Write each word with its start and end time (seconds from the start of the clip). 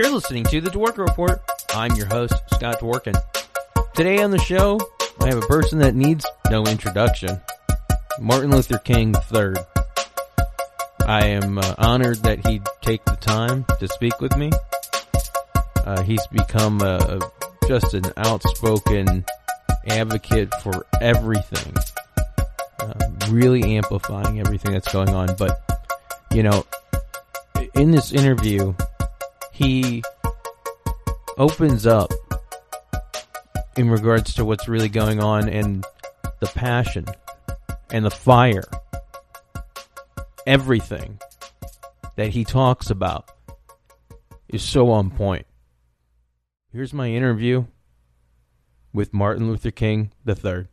You're 0.00 0.12
listening 0.12 0.44
to 0.44 0.62
The 0.62 0.70
Dworkin 0.70 1.06
Report. 1.06 1.42
I'm 1.74 1.92
your 1.92 2.06
host, 2.06 2.32
Scott 2.54 2.80
Dworkin. 2.80 3.22
Today 3.94 4.22
on 4.22 4.30
the 4.30 4.38
show, 4.38 4.80
I 5.20 5.26
have 5.26 5.36
a 5.36 5.46
person 5.46 5.78
that 5.80 5.94
needs 5.94 6.24
no 6.50 6.64
introduction. 6.64 7.38
Martin 8.18 8.50
Luther 8.50 8.78
King 8.78 9.14
III. 9.30 9.56
I 11.06 11.26
am 11.26 11.58
uh, 11.58 11.74
honored 11.76 12.16
that 12.22 12.46
he'd 12.46 12.62
take 12.80 13.04
the 13.04 13.16
time 13.16 13.66
to 13.78 13.88
speak 13.88 14.18
with 14.22 14.34
me. 14.38 14.50
Uh, 15.84 16.00
he's 16.04 16.26
become 16.28 16.80
a, 16.80 17.20
a, 17.20 17.68
just 17.68 17.92
an 17.92 18.04
outspoken 18.16 19.26
advocate 19.86 20.50
for 20.62 20.86
everything, 21.02 21.74
uh, 22.78 22.94
really 23.28 23.76
amplifying 23.76 24.40
everything 24.40 24.72
that's 24.72 24.90
going 24.90 25.10
on. 25.10 25.36
But, 25.36 25.60
you 26.32 26.42
know, 26.42 26.64
in 27.74 27.90
this 27.90 28.12
interview, 28.12 28.72
he 29.60 30.02
opens 31.36 31.86
up 31.86 32.10
in 33.76 33.90
regards 33.90 34.32
to 34.34 34.44
what's 34.44 34.66
really 34.68 34.88
going 34.88 35.20
on 35.20 35.50
and 35.50 35.84
the 36.40 36.46
passion 36.46 37.04
and 37.90 38.04
the 38.04 38.10
fire. 38.10 38.64
Everything 40.46 41.20
that 42.16 42.30
he 42.30 42.42
talks 42.42 42.88
about 42.88 43.30
is 44.48 44.62
so 44.62 44.90
on 44.90 45.10
point. 45.10 45.46
Here's 46.72 46.94
my 46.94 47.10
interview 47.10 47.66
with 48.94 49.12
Martin 49.12 49.46
Luther 49.46 49.70
King 49.70 50.10
III. 50.26 50.68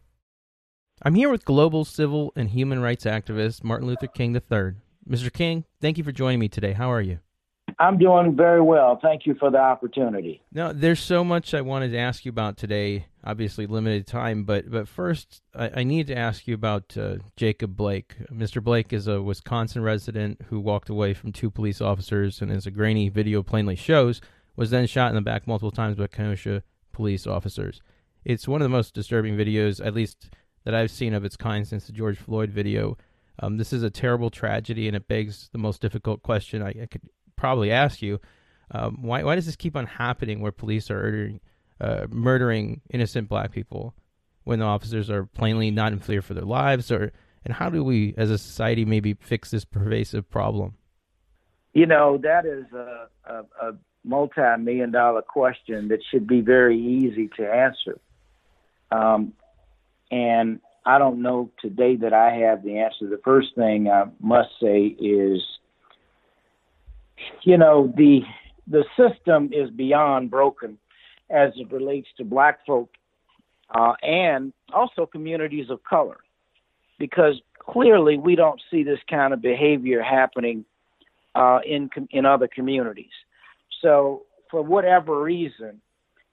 I'm 1.02 1.16
here 1.16 1.30
with 1.30 1.44
global 1.44 1.84
civil 1.84 2.32
and 2.38 2.50
human 2.50 2.82
rights 2.82 3.04
activist 3.04 3.66
Martin 3.66 3.88
Luther 3.88 4.08
King 4.08 4.34
III. 4.34 4.76
Mr. 5.08 5.32
King, 5.32 5.66
thank 5.82 5.98
you 5.98 6.06
for 6.06 6.14
joining 6.14 6.40
me 6.40 6.48
today. 6.48 6.72
How 6.72 6.90
are 6.90 7.02
you? 7.02 7.20
I'm 7.80 8.00
doing 8.00 8.36
very 8.36 8.62
well. 8.62 8.98
Thank 9.00 9.28
you 9.28 9.36
for 9.36 9.52
the 9.52 9.60
opportunity. 9.60 10.42
Now, 10.52 10.74
there's 10.74 11.00
so 11.00 11.24
much 11.24 11.54
I 11.54 11.62
wanted 11.62 11.92
to 11.92 12.00
ask 12.00 12.26
you 12.26 12.30
about 12.30 12.58
today. 12.58 13.06
Obviously, 13.24 13.68
limited 13.68 14.08
time, 14.08 14.46
but 14.46 14.72
but 14.72 14.88
first, 14.88 15.42
I, 15.54 15.82
I 15.82 15.84
need 15.84 16.08
to 16.08 16.18
ask 16.18 16.48
you 16.48 16.56
about 16.56 16.98
uh, 16.98 17.18
Jacob 17.36 17.76
Blake. 17.76 18.16
Mr. 18.32 18.64
Blake 18.64 18.94
is 18.94 19.08
a 19.08 19.22
Wisconsin 19.22 19.84
resident 19.84 20.42
who 20.50 20.60
walked 20.60 20.90
away 20.90 21.14
from 21.14 21.32
two 21.32 21.52
police 21.52 21.80
officers, 21.80 22.42
and 22.42 22.52
as 22.52 22.66
a 22.66 22.72
grainy 22.72 23.10
video 23.10 23.44
plainly 23.44 23.76
shows, 23.76 24.22
was 24.56 24.72
then 24.72 24.88
shot 24.88 25.10
in 25.10 25.16
the 25.16 25.22
back 25.22 25.46
multiple 25.46 25.72
times 25.72 25.98
by 25.98 26.08
Kenosha 26.08 26.64
police 26.92 27.28
officers. 27.28 27.82
It's 28.26 28.48
one 28.48 28.62
of 28.62 28.66
the 28.66 28.76
most 28.76 28.94
disturbing 28.94 29.38
videos, 29.38 29.86
at 29.86 29.94
least 29.94 30.30
that 30.64 30.74
I've 30.74 30.92
seen 30.92 31.14
of 31.14 31.24
its 31.24 31.38
kind 31.38 31.68
since 31.68 31.86
the 31.86 31.94
George 31.94 32.18
Floyd 32.18 32.50
video. 32.50 32.98
Um, 33.40 33.58
this 33.58 33.72
is 33.72 33.84
a 33.84 33.92
terrible 33.92 34.32
tragedy, 34.32 34.88
and 34.88 34.96
it 34.96 35.08
begs 35.08 35.50
the 35.52 35.60
most 35.60 35.80
difficult 35.80 36.24
question 36.24 36.64
I, 36.64 36.70
I 36.70 36.88
could 36.90 37.04
probably 37.38 37.72
ask 37.72 38.02
you: 38.02 38.20
um, 38.72 39.02
Why 39.02 39.24
why 39.24 39.36
does 39.36 39.46
this 39.46 39.56
keep 39.56 39.76
on 39.76 39.86
happening, 39.86 40.42
where 40.42 40.52
police 40.52 40.92
are 40.92 40.96
murdering, 40.96 41.40
uh, 41.80 42.08
murdering 42.10 42.82
innocent 42.90 43.30
black 43.30 43.52
people 43.52 43.96
when 44.44 44.60
the 44.60 44.66
officers 44.66 45.10
are 45.10 45.26
plainly 45.26 45.72
not 45.72 45.94
in 45.94 46.00
fear 46.00 46.22
for 46.22 46.34
their 46.34 46.44
lives? 46.44 46.92
Or 46.92 47.14
and 47.46 47.54
how 47.54 47.70
do 47.70 47.82
we, 47.82 48.14
as 48.18 48.30
a 48.30 48.38
society, 48.38 48.84
maybe 48.84 49.14
fix 49.14 49.52
this 49.52 49.64
pervasive 49.64 50.30
problem? 50.30 50.74
You 51.74 51.86
know, 51.86 52.18
that 52.24 52.46
is 52.46 52.66
a, 52.74 53.08
a, 53.26 53.34
a 53.62 53.74
multi-million 54.04 54.92
dollar 54.92 55.22
question 55.22 55.88
that 55.90 56.00
should 56.12 56.28
be 56.28 56.42
very 56.42 56.78
easy 56.78 57.30
to 57.38 57.44
answer. 57.44 58.00
Um, 58.92 59.34
and 60.12 60.60
I 60.86 60.98
don't 60.98 61.22
know 61.22 61.52
today 61.62 61.98
that 61.98 62.14
I 62.14 62.32
have 62.32 62.64
the 62.64 62.80
answer. 62.80 63.08
The 63.10 63.22
first 63.24 63.50
thing 63.56 63.90
I 63.90 64.06
must 64.20 64.50
say 64.62 64.86
is, 64.86 65.42
you 67.44 67.58
know, 67.58 67.94
the 67.96 68.22
the 68.68 68.84
system 68.98 69.50
is 69.54 69.70
beyond 69.70 70.30
broken 70.30 70.78
as 71.30 71.52
it 71.56 71.72
relates 71.72 72.08
to 72.18 72.26
black 72.26 72.66
folk 72.66 72.90
uh, 73.74 73.94
and 74.02 74.54
also 74.74 75.06
communities 75.06 75.70
of 75.70 75.84
color, 75.84 76.18
because 77.00 77.42
clearly 77.60 78.18
we 78.18 78.36
don't 78.36 78.62
see 78.70 78.84
this 78.84 79.00
kind 79.10 79.34
of 79.34 79.42
behavior 79.42 80.02
happening 80.02 80.66
uh, 81.36 81.60
in 81.66 81.90
in 82.12 82.26
other 82.26 82.48
communities. 82.48 83.12
So, 83.82 84.24
for 84.50 84.62
whatever 84.62 85.22
reason, 85.22 85.82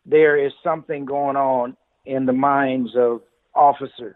there 0.06 0.36
is 0.36 0.52
something 0.62 1.04
going 1.04 1.36
on 1.36 1.76
in 2.06 2.26
the 2.26 2.32
minds 2.32 2.90
of 2.96 3.22
officers 3.54 4.14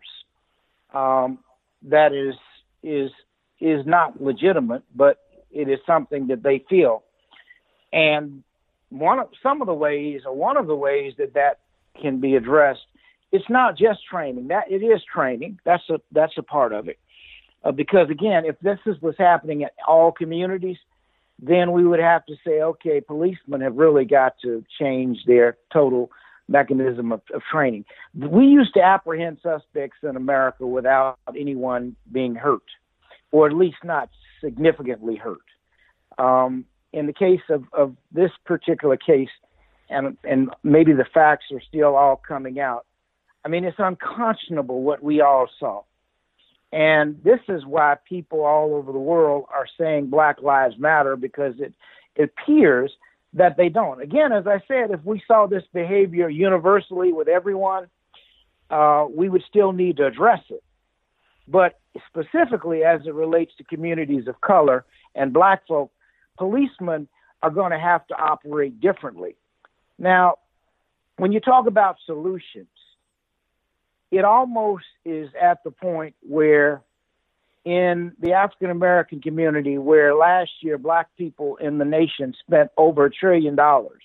um, 0.95 1.39
that 1.83 2.13
is 2.13 2.35
is 2.83 3.11
is 3.61 3.85
not 3.87 4.23
legitimate, 4.23 4.83
but 4.95 5.19
it 5.53 5.69
is 5.69 5.79
something 5.87 6.29
that 6.29 6.43
they 6.43 6.65
feel. 6.69 7.03
And 7.93 8.43
one 8.91 9.19
of 9.19 9.29
some 9.43 9.61
of 9.61 9.67
the 9.67 9.75
ways, 9.75 10.23
or 10.27 10.35
one 10.35 10.57
of 10.57 10.67
the 10.67 10.77
ways 10.77 11.15
that 11.19 11.35
that 11.35 11.59
can 12.01 12.21
be 12.21 12.37
addressed, 12.37 12.87
it's 13.33 13.49
not 13.49 13.77
just 13.77 14.01
training. 14.11 14.49
That 14.49 14.71
it 14.71 14.83
is 14.83 15.01
training. 15.13 15.59
That's 15.65 15.89
a 15.91 16.01
that's 16.13 16.37
a 16.39 16.43
part 16.43 16.73
of 16.73 16.89
it. 16.89 16.99
Uh, 17.65 17.73
because 17.73 18.09
again, 18.11 18.45
if 18.45 18.59
this 18.61 18.79
is 18.87 18.97
what's 19.01 19.19
happening 19.19 19.65
at 19.65 19.73
all 19.87 20.13
communities, 20.13 20.77
then 21.41 21.73
we 21.73 21.85
would 21.87 22.01
have 22.01 22.25
to 22.27 22.35
say, 22.45 22.61
okay, 22.63 23.01
policemen 23.01 23.61
have 23.61 23.77
really 23.77 24.05
got 24.05 24.35
to 24.43 24.65
change 24.81 25.19
their 25.27 25.57
total 25.73 26.11
mechanism 26.49 27.13
of, 27.13 27.21
of 27.35 27.43
training. 27.51 27.85
We 28.15 28.47
used 28.47 28.75
to 28.75 28.81
apprehend 28.81 29.39
suspects 29.43 29.99
in 30.03 30.17
America 30.17 30.67
without 30.67 31.19
anyone 31.37 31.95
being 32.11 32.35
hurt, 32.35 32.63
or 33.31 33.47
at 33.47 33.53
least 33.53 33.77
not 33.85 34.09
significantly 34.41 35.17
hurt. 35.17 35.39
Um, 36.19 36.65
in 36.93 37.07
the 37.07 37.13
case 37.13 37.41
of, 37.51 37.65
of 37.73 37.97
this 38.13 38.31
particular 38.45 38.97
case, 38.97 39.29
and 39.91 40.17
and 40.25 40.51
maybe 40.63 40.93
the 40.93 41.07
facts 41.13 41.47
are 41.53 41.63
still 41.67 41.97
all 41.97 42.17
coming 42.17 42.61
out. 42.61 42.87
I 43.45 43.49
mean, 43.49 43.65
it's 43.65 43.79
unconscionable 43.79 44.83
what 44.83 45.03
we 45.03 45.21
all 45.21 45.49
saw. 45.59 45.83
And 46.73 47.23
this 47.25 47.41
is 47.49 47.65
why 47.65 47.97
people 48.07 48.45
all 48.45 48.75
over 48.75 48.93
the 48.93 48.99
world 48.99 49.47
are 49.51 49.67
saying 49.79 50.11
Black 50.11 50.43
Lives 50.43 50.75
Matter 50.79 51.17
because 51.17 51.55
it, 51.59 51.73
it 52.15 52.31
appears 52.37 52.93
that 53.35 53.57
they 53.57 53.71
don't. 53.71 54.03
Again, 54.03 54.33
as 54.33 54.47
I 54.47 54.61
said, 54.69 54.91
if 54.91 55.03
we 55.05 55.23
saw 55.27 55.47
this 55.47 55.63
behavior 55.73 56.29
universally 56.29 57.13
with 57.13 57.29
everyone, 57.29 57.87
uh, 58.71 59.07
we 59.11 59.31
would 59.31 59.45
still 59.49 59.73
need 59.73 59.97
to 59.97 60.07
address 60.07 60.43
it. 60.51 60.63
But 61.47 61.79
specifically 62.07 62.85
as 62.85 63.01
it 63.07 63.15
relates 63.15 63.53
to 63.57 63.65
communities 63.65 64.27
of 64.29 64.41
color 64.41 64.85
and 65.15 65.33
black 65.33 65.67
folk, 65.67 65.91
policemen 66.37 67.09
are 67.43 67.51
going 67.51 67.73
to 67.73 67.79
have 67.79 68.07
to 68.09 68.15
operate 68.15 68.81
differently. 68.81 69.37
Now, 69.99 70.37
when 71.17 71.33
you 71.33 71.41
talk 71.41 71.67
about 71.67 71.97
solutions, 72.07 72.69
it 74.11 74.25
almost 74.25 74.85
is 75.05 75.29
at 75.41 75.63
the 75.65 75.71
point 75.71 76.15
where 76.23 76.83
in 77.65 78.13
the 78.21 78.33
African 78.33 78.71
American 78.71 79.21
community 79.21 79.77
where 79.77 80.15
last 80.15 80.51
year 80.63 80.79
black 80.79 81.09
people 81.19 81.57
in 81.57 81.79
the 81.79 81.85
nation 81.85 82.35
spent 82.47 82.71
over 82.77 83.05
a 83.05 83.11
trillion 83.11 83.57
dollars. 83.57 84.03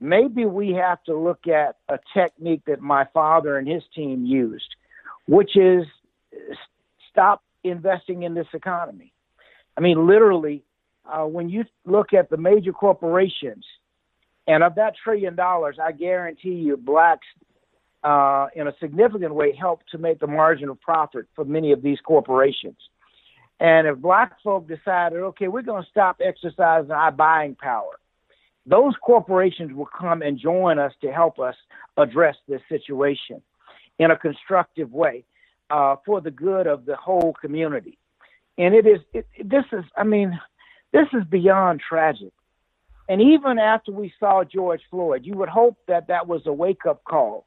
Maybe 0.00 0.44
we 0.44 0.72
have 0.72 1.02
to 1.04 1.16
look 1.16 1.46
at 1.46 1.76
a 1.88 2.00
technique 2.12 2.62
that 2.66 2.80
my 2.80 3.06
father 3.14 3.56
and 3.56 3.68
his 3.68 3.84
team 3.94 4.26
used, 4.26 4.74
which 5.28 5.56
is 5.56 5.86
stop 7.10 7.42
investing 7.64 8.22
in 8.22 8.34
this 8.34 8.46
economy. 8.54 9.12
I 9.76 9.80
mean, 9.80 10.06
literally, 10.06 10.62
uh, 11.06 11.24
when 11.24 11.48
you 11.48 11.64
look 11.84 12.12
at 12.12 12.30
the 12.30 12.36
major 12.36 12.72
corporations, 12.72 13.64
and 14.46 14.62
of 14.62 14.74
that 14.74 14.94
trillion 15.02 15.36
dollars, 15.36 15.76
I 15.82 15.92
guarantee 15.92 16.54
you, 16.54 16.76
blacks 16.76 17.26
uh, 18.02 18.48
in 18.54 18.66
a 18.66 18.74
significant 18.80 19.34
way 19.34 19.54
help 19.54 19.80
to 19.92 19.98
make 19.98 20.18
the 20.18 20.26
margin 20.26 20.68
of 20.68 20.80
profit 20.80 21.26
for 21.34 21.44
many 21.44 21.72
of 21.72 21.82
these 21.82 21.98
corporations. 22.00 22.76
And 23.60 23.86
if 23.86 23.98
black 23.98 24.40
folk 24.42 24.66
decided, 24.66 25.20
okay, 25.20 25.46
we're 25.46 25.62
going 25.62 25.84
to 25.84 25.88
stop 25.88 26.20
exercising 26.20 26.90
our 26.90 27.12
buying 27.12 27.54
power, 27.54 28.00
those 28.66 28.94
corporations 29.04 29.72
will 29.72 29.86
come 29.86 30.22
and 30.22 30.38
join 30.38 30.78
us 30.78 30.92
to 31.02 31.12
help 31.12 31.38
us 31.38 31.54
address 31.96 32.36
this 32.48 32.60
situation 32.68 33.40
in 33.98 34.10
a 34.10 34.16
constructive 34.16 34.92
way 34.92 35.24
uh, 35.72 35.96
for 36.06 36.20
the 36.20 36.30
good 36.30 36.68
of 36.68 36.84
the 36.84 36.94
whole 36.94 37.34
community. 37.40 37.98
And 38.58 38.74
it 38.74 38.86
is, 38.86 39.00
it, 39.12 39.26
this 39.42 39.64
is, 39.72 39.84
I 39.96 40.04
mean, 40.04 40.38
this 40.92 41.08
is 41.12 41.24
beyond 41.28 41.80
tragic. 41.80 42.32
And 43.08 43.20
even 43.20 43.58
after 43.58 43.90
we 43.90 44.12
saw 44.20 44.44
George 44.44 44.82
Floyd, 44.90 45.22
you 45.24 45.34
would 45.34 45.48
hope 45.48 45.76
that 45.88 46.06
that 46.06 46.28
was 46.28 46.42
a 46.46 46.52
wake 46.52 46.86
up 46.88 47.02
call 47.02 47.46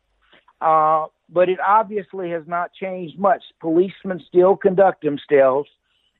uh, 0.62 1.06
but 1.30 1.50
it 1.50 1.60
obviously 1.66 2.31
has 2.31 2.44
not 2.48 2.74
changed 2.74 3.18
much. 3.19 3.44
Policemen 3.60 4.24
still 4.27 4.56
conduct 4.56 5.04
themselves 5.04 5.69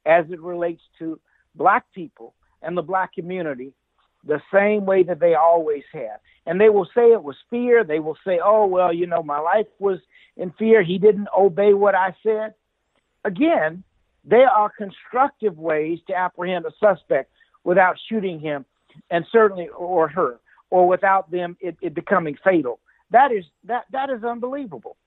as 0.06 0.26
it 0.30 0.42
relates 0.42 0.82
to 1.00 1.20
black 1.56 1.86
people 1.94 2.34
and 2.62 2.78
the 2.78 2.82
black 2.82 3.14
community 3.14 3.74
the 4.24 4.42
same 4.54 4.86
way 4.86 5.04
that 5.04 5.20
they 5.20 5.36
always 5.36 5.84
have. 5.94 6.20
And 6.48 6.60
they 6.60 6.70
will 6.70 6.88
say 6.96 7.12
it 7.12 7.24
was 7.24 7.36
fear. 7.50 7.84
They 7.84 8.00
will 8.00 8.18
say, 8.26 8.40
oh, 8.44 8.66
well, 8.66 8.92
you 8.92 9.06
know, 9.06 9.22
my 9.22 9.40
life 9.40 9.68
was 9.80 10.00
in 10.38 10.52
fear. 10.52 10.84
He 10.84 10.98
didn't 10.98 11.28
obey 11.38 11.74
what 11.74 11.96
I 11.96 12.16
said. 12.24 12.54
Again, 13.24 13.84
there 14.24 14.50
are 14.50 14.70
constructive 14.70 15.58
ways 15.58 16.00
to 16.08 16.16
apprehend 16.16 16.66
a 16.66 16.72
suspect 16.80 17.32
without 17.64 17.98
shooting 18.10 18.40
him 18.40 18.66
and 19.10 19.26
certainly 19.32 19.68
or 19.70 20.08
her, 20.08 20.40
or 20.70 20.88
without 20.88 21.30
them 21.32 21.58
it, 21.60 21.78
it 21.82 21.94
becoming 21.94 22.38
fatal. 22.44 22.80
That 23.12 23.32
is 23.32 23.46
that 23.66 23.86
that 23.92 24.10
is 24.10 24.24
unbelievable. 24.24 24.98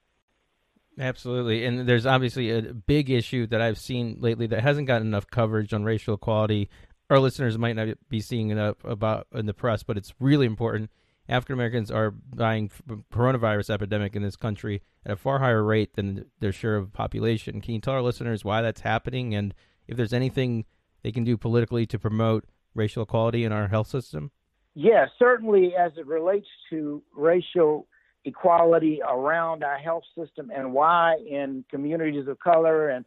Absolutely. 0.99 1.65
And 1.65 1.87
there's 1.87 2.05
obviously 2.05 2.51
a 2.51 2.61
big 2.73 3.09
issue 3.09 3.47
that 3.47 3.61
I've 3.61 3.77
seen 3.77 4.17
lately 4.19 4.47
that 4.47 4.61
hasn't 4.61 4.87
gotten 4.87 5.07
enough 5.07 5.27
coverage 5.27 5.73
on 5.73 5.85
racial 5.85 6.15
equality. 6.15 6.69
Our 7.09 7.19
listeners 7.19 7.57
might 7.57 7.75
not 7.75 7.87
be 8.09 8.19
seeing 8.19 8.49
enough 8.49 8.83
about 8.83 9.27
in 9.33 9.45
the 9.45 9.53
press, 9.53 9.81
but 9.83 9.97
it's 9.97 10.13
really 10.19 10.45
important. 10.45 10.91
African 11.29 11.53
Americans 11.53 11.91
are 11.91 12.15
dying 12.35 12.69
from 12.69 13.05
coronavirus 13.13 13.69
epidemic 13.69 14.15
in 14.15 14.23
this 14.23 14.35
country 14.35 14.81
at 15.05 15.11
a 15.11 15.15
far 15.15 15.39
higher 15.39 15.63
rate 15.63 15.95
than 15.95 16.25
their 16.39 16.51
share 16.51 16.75
of 16.75 16.91
population. 16.91 17.61
Can 17.61 17.75
you 17.75 17.79
tell 17.79 17.93
our 17.93 18.01
listeners 18.01 18.43
why 18.43 18.61
that's 18.61 18.81
happening 18.81 19.35
and 19.35 19.53
if 19.87 19.95
there's 19.95 20.13
anything 20.13 20.65
they 21.03 21.11
can 21.11 21.23
do 21.23 21.37
politically 21.37 21.85
to 21.85 21.99
promote 21.99 22.45
racial 22.73 23.03
equality 23.03 23.43
in 23.43 23.51
our 23.51 23.67
health 23.67 23.87
system? 23.87 24.31
Yes, 24.73 25.09
certainly 25.19 25.73
as 25.75 25.91
it 25.97 26.07
relates 26.07 26.47
to 26.71 27.03
racial 27.15 27.87
equality 28.25 28.99
around 29.07 29.63
our 29.63 29.77
health 29.77 30.03
system 30.17 30.51
and 30.53 30.73
why 30.73 31.15
in 31.29 31.63
communities 31.69 32.27
of 32.27 32.39
color 32.39 32.89
and 32.89 33.05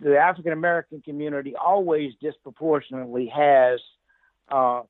the 0.00 0.16
African 0.16 0.52
American 0.52 1.02
community 1.02 1.54
always 1.54 2.12
disproportionately 2.20 3.30
has 3.34 3.80
uh, 4.50 4.82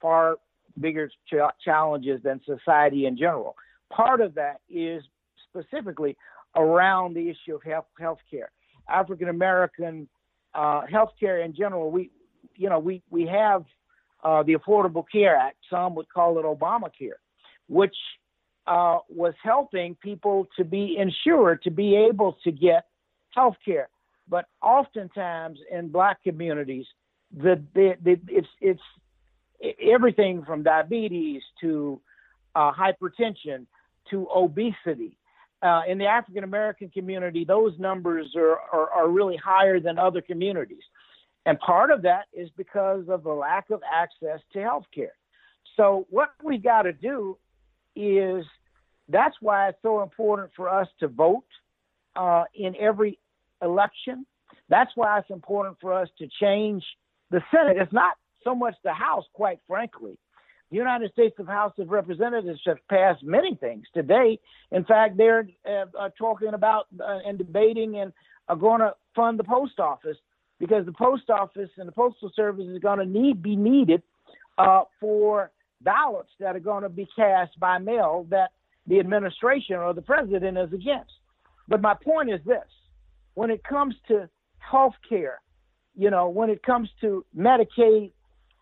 far 0.00 0.36
bigger 0.80 1.08
ch- 1.08 1.34
challenges 1.64 2.20
than 2.22 2.40
society 2.44 3.06
in 3.06 3.16
general. 3.16 3.56
Part 3.92 4.20
of 4.20 4.34
that 4.34 4.60
is 4.68 5.02
specifically 5.48 6.16
around 6.56 7.14
the 7.14 7.28
issue 7.28 7.54
of 7.54 7.62
health 7.62 7.86
healthcare. 8.00 8.48
African 8.88 9.28
American 9.28 10.08
uh, 10.54 10.82
healthcare 10.92 11.44
in 11.44 11.54
general, 11.54 11.90
we 11.90 12.10
you 12.56 12.68
know 12.68 12.78
we 12.78 13.02
we 13.10 13.26
have 13.26 13.64
uh, 14.22 14.42
the 14.42 14.54
Affordable 14.54 15.04
Care 15.10 15.36
Act. 15.36 15.56
Some 15.70 15.94
would 15.94 16.08
call 16.12 16.38
it 16.38 16.44
Obamacare, 16.44 17.18
which 17.68 17.96
uh, 18.66 18.98
was 19.08 19.34
helping 19.42 19.94
people 19.96 20.46
to 20.56 20.64
be 20.64 20.96
insured 20.98 21.62
to 21.62 21.70
be 21.70 21.96
able 21.96 22.36
to 22.44 22.50
get 22.50 22.86
health 23.30 23.56
care. 23.64 23.88
But 24.28 24.46
oftentimes 24.62 25.58
in 25.70 25.88
black 25.88 26.22
communities, 26.22 26.86
the, 27.36 27.62
the, 27.74 27.94
the 28.02 28.18
it's 28.28 28.48
it's 28.60 28.80
everything 29.80 30.44
from 30.44 30.62
diabetes 30.62 31.42
to 31.60 32.00
uh, 32.54 32.72
hypertension 32.72 33.66
to 34.10 34.28
obesity. 34.34 35.16
Uh, 35.62 35.82
in 35.88 35.96
the 35.96 36.04
African 36.04 36.44
American 36.44 36.90
community, 36.90 37.44
those 37.44 37.72
numbers 37.78 38.34
are, 38.36 38.58
are, 38.72 38.90
are 38.90 39.08
really 39.08 39.36
higher 39.36 39.80
than 39.80 39.98
other 39.98 40.20
communities. 40.20 40.82
And 41.46 41.58
part 41.60 41.90
of 41.90 42.02
that 42.02 42.24
is 42.32 42.50
because 42.56 43.04
of 43.08 43.22
the 43.22 43.32
lack 43.32 43.70
of 43.70 43.82
access 43.90 44.40
to 44.52 44.62
health 44.62 44.84
care. 44.94 45.12
So, 45.76 46.06
what 46.10 46.30
we 46.42 46.58
got 46.58 46.82
to 46.82 46.92
do 46.92 47.38
is 47.96 48.44
that's 49.08 49.36
why 49.40 49.68
it's 49.68 49.78
so 49.82 50.02
important 50.02 50.50
for 50.56 50.68
us 50.68 50.88
to 51.00 51.08
vote 51.08 51.44
uh, 52.16 52.44
in 52.54 52.74
every 52.78 53.18
election. 53.62 54.26
That's 54.68 54.90
why 54.94 55.18
it's 55.18 55.30
important 55.30 55.76
for 55.80 55.92
us 55.92 56.08
to 56.18 56.28
change 56.40 56.82
the 57.30 57.42
Senate. 57.50 57.76
It's 57.78 57.92
not 57.92 58.16
so 58.44 58.54
much 58.54 58.74
the 58.84 58.92
House, 58.92 59.24
quite 59.32 59.58
frankly. 59.66 60.16
The 60.70 60.76
United 60.76 61.12
States 61.12 61.36
of 61.38 61.46
House 61.46 61.72
of 61.78 61.90
Representatives 61.90 62.60
have 62.66 62.78
passed 62.88 63.22
many 63.22 63.54
things 63.54 63.86
today. 63.94 64.38
In 64.72 64.84
fact, 64.84 65.16
they're 65.16 65.46
uh, 65.68 65.84
uh, 65.98 66.08
talking 66.18 66.54
about 66.54 66.86
uh, 67.00 67.18
and 67.26 67.38
debating 67.38 67.98
and 67.98 68.12
are 68.48 68.56
going 68.56 68.80
to 68.80 68.94
fund 69.14 69.38
the 69.38 69.44
post 69.44 69.78
office 69.78 70.16
because 70.58 70.86
the 70.86 70.92
post 70.92 71.30
office 71.30 71.70
and 71.76 71.86
the 71.88 71.92
postal 71.92 72.30
service 72.34 72.66
is 72.66 72.78
going 72.78 72.98
to 72.98 73.06
need 73.06 73.42
be 73.42 73.56
needed 73.56 74.02
uh, 74.58 74.82
for 75.00 75.50
ballots 75.80 76.30
that 76.40 76.56
are 76.56 76.60
going 76.60 76.82
to 76.82 76.88
be 76.88 77.06
cast 77.14 77.58
by 77.60 77.78
mail 77.78 78.26
that 78.30 78.50
the 78.86 78.98
administration 78.98 79.76
or 79.76 79.92
the 79.94 80.02
president 80.02 80.58
is 80.58 80.72
against. 80.72 81.12
But 81.68 81.80
my 81.80 81.94
point 81.94 82.30
is 82.30 82.40
this: 82.44 82.66
when 83.34 83.50
it 83.50 83.62
comes 83.64 83.94
to 84.08 84.28
health 84.58 84.94
care, 85.08 85.40
you 85.94 86.10
know, 86.10 86.28
when 86.28 86.50
it 86.50 86.62
comes 86.62 86.88
to 87.00 87.24
Medicaid 87.36 88.12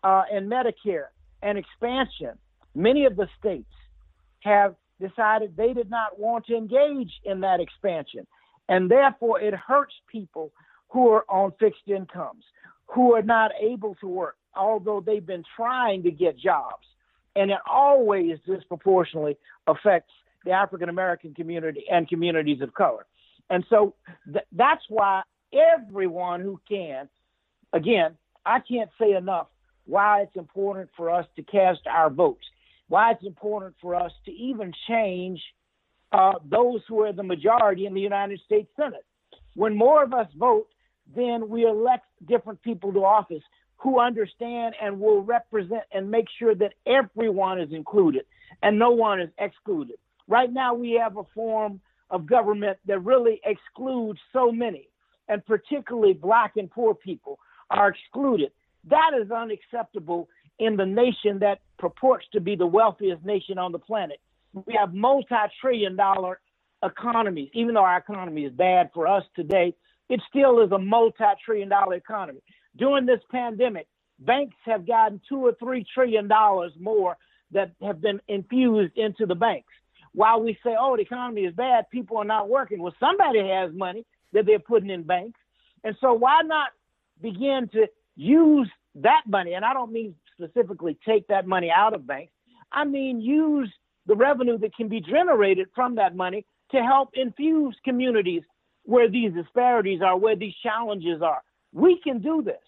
uh, 0.03 0.23
and 0.31 0.51
Medicare 0.51 1.07
and 1.41 1.57
expansion, 1.57 2.37
many 2.75 3.05
of 3.05 3.15
the 3.15 3.27
states 3.39 3.71
have 4.41 4.75
decided 4.99 5.55
they 5.55 5.73
did 5.73 5.89
not 5.89 6.19
want 6.19 6.45
to 6.45 6.55
engage 6.55 7.11
in 7.23 7.41
that 7.41 7.59
expansion. 7.59 8.25
And 8.69 8.89
therefore, 8.89 9.39
it 9.41 9.53
hurts 9.53 9.93
people 10.11 10.51
who 10.89 11.09
are 11.09 11.25
on 11.29 11.51
fixed 11.59 11.87
incomes, 11.87 12.43
who 12.87 13.13
are 13.13 13.21
not 13.21 13.51
able 13.59 13.95
to 13.95 14.07
work, 14.07 14.37
although 14.55 15.01
they've 15.01 15.25
been 15.25 15.43
trying 15.55 16.03
to 16.03 16.11
get 16.11 16.37
jobs. 16.37 16.85
And 17.35 17.51
it 17.51 17.57
always 17.69 18.37
disproportionately 18.45 19.37
affects 19.67 20.13
the 20.45 20.51
African 20.51 20.89
American 20.89 21.33
community 21.33 21.85
and 21.91 22.07
communities 22.07 22.61
of 22.61 22.73
color. 22.73 23.05
And 23.49 23.65
so 23.69 23.95
th- 24.31 24.45
that's 24.51 24.83
why 24.87 25.23
everyone 25.53 26.41
who 26.41 26.59
can, 26.69 27.09
again, 27.71 28.17
I 28.45 28.59
can't 28.59 28.89
say 28.99 29.13
enough 29.13 29.47
why 29.85 30.21
it's 30.21 30.35
important 30.35 30.89
for 30.95 31.09
us 31.09 31.25
to 31.35 31.43
cast 31.43 31.81
our 31.87 32.09
votes, 32.09 32.45
why 32.87 33.11
it's 33.11 33.25
important 33.25 33.75
for 33.81 33.95
us 33.95 34.11
to 34.25 34.31
even 34.31 34.71
change 34.87 35.41
uh, 36.11 36.33
those 36.49 36.81
who 36.87 37.01
are 37.01 37.13
the 37.13 37.23
majority 37.23 37.85
in 37.85 37.93
the 37.93 38.01
United 38.01 38.39
States 38.45 38.69
Senate. 38.75 39.05
When 39.55 39.75
more 39.75 40.03
of 40.03 40.13
us 40.13 40.27
vote, 40.37 40.67
then 41.15 41.49
we 41.49 41.65
elect 41.65 42.05
different 42.27 42.61
people 42.61 42.93
to 42.93 42.99
office 42.99 43.43
who 43.77 43.99
understand 43.99 44.75
and 44.81 44.99
will 44.99 45.21
represent 45.21 45.83
and 45.91 46.09
make 46.09 46.27
sure 46.39 46.55
that 46.55 46.73
everyone 46.85 47.59
is 47.59 47.73
included 47.73 48.25
and 48.61 48.79
no 48.79 48.91
one 48.91 49.19
is 49.19 49.29
excluded. 49.39 49.97
Right 50.27 50.51
now, 50.51 50.73
we 50.73 50.91
have 50.93 51.17
a 51.17 51.23
form 51.35 51.81
of 52.09 52.25
government 52.25 52.77
that 52.85 52.99
really 52.99 53.41
excludes 53.43 54.19
so 54.31 54.51
many, 54.51 54.87
and 55.27 55.45
particularly 55.45 56.13
black 56.13 56.53
and 56.55 56.71
poor 56.71 56.95
people 56.95 57.39
are 57.69 57.89
excluded. 57.89 58.51
That 58.89 59.11
is 59.19 59.31
unacceptable 59.31 60.29
in 60.59 60.75
the 60.75 60.85
nation 60.85 61.39
that 61.39 61.59
purports 61.77 62.25
to 62.33 62.41
be 62.41 62.55
the 62.55 62.67
wealthiest 62.67 63.25
nation 63.25 63.57
on 63.57 63.71
the 63.71 63.79
planet. 63.79 64.19
We 64.53 64.75
have 64.79 64.93
multi 64.93 65.35
trillion 65.59 65.95
dollar 65.95 66.39
economies. 66.83 67.49
Even 67.53 67.73
though 67.73 67.83
our 67.83 67.97
economy 67.97 68.45
is 68.45 68.53
bad 68.53 68.91
for 68.93 69.07
us 69.07 69.23
today, 69.35 69.73
it 70.09 70.21
still 70.29 70.61
is 70.61 70.71
a 70.71 70.77
multi 70.77 71.23
trillion 71.43 71.69
dollar 71.69 71.95
economy. 71.95 72.41
During 72.77 73.05
this 73.05 73.21
pandemic, 73.31 73.87
banks 74.19 74.55
have 74.65 74.85
gotten 74.85 75.21
two 75.27 75.37
or 75.37 75.53
three 75.59 75.85
trillion 75.93 76.27
dollars 76.27 76.73
more 76.79 77.17
that 77.51 77.71
have 77.81 78.01
been 78.01 78.19
infused 78.27 78.97
into 78.97 79.25
the 79.25 79.35
banks. 79.35 79.71
While 80.13 80.41
we 80.41 80.57
say, 80.63 80.75
oh, 80.79 80.95
the 80.95 81.01
economy 81.01 81.41
is 81.41 81.55
bad, 81.55 81.89
people 81.89 82.17
are 82.17 82.25
not 82.25 82.49
working. 82.49 82.81
Well, 82.81 82.93
somebody 82.99 83.39
has 83.39 83.73
money 83.73 84.05
that 84.33 84.45
they're 84.45 84.59
putting 84.59 84.89
in 84.89 85.03
banks. 85.03 85.39
And 85.83 85.95
so 85.99 86.13
why 86.13 86.41
not 86.43 86.69
begin 87.21 87.69
to 87.73 87.87
use 88.15 88.69
that 88.95 89.21
money? 89.27 89.53
And 89.53 89.65
I 89.65 89.73
don't 89.73 89.91
mean 89.91 90.15
specifically 90.33 90.97
take 91.05 91.27
that 91.27 91.47
money 91.47 91.71
out 91.75 91.93
of 91.93 92.07
banks. 92.07 92.31
I 92.71 92.85
mean 92.85 93.21
use 93.21 93.71
the 94.07 94.15
revenue 94.15 94.57
that 94.59 94.75
can 94.75 94.87
be 94.87 94.99
generated 94.99 95.67
from 95.75 95.95
that 95.95 96.15
money 96.15 96.45
to 96.71 96.81
help 96.81 97.09
infuse 97.13 97.75
communities 97.83 98.43
where 98.83 99.09
these 99.09 99.31
disparities 99.33 100.01
are, 100.01 100.17
where 100.17 100.35
these 100.35 100.53
challenges 100.61 101.21
are. 101.21 101.41
We 101.71 101.99
can 102.03 102.19
do 102.19 102.41
this. 102.43 102.61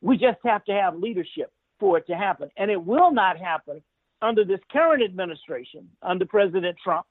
We 0.00 0.16
just 0.16 0.38
have 0.44 0.64
to 0.64 0.72
have 0.72 0.96
leadership 0.96 1.52
for 1.78 1.98
it 1.98 2.06
to 2.08 2.14
happen. 2.14 2.50
And 2.56 2.70
it 2.70 2.82
will 2.82 3.12
not 3.12 3.38
happen 3.38 3.82
under 4.22 4.44
this 4.44 4.60
current 4.72 5.02
administration, 5.02 5.88
under 6.02 6.26
President 6.26 6.76
Trump, 6.82 7.06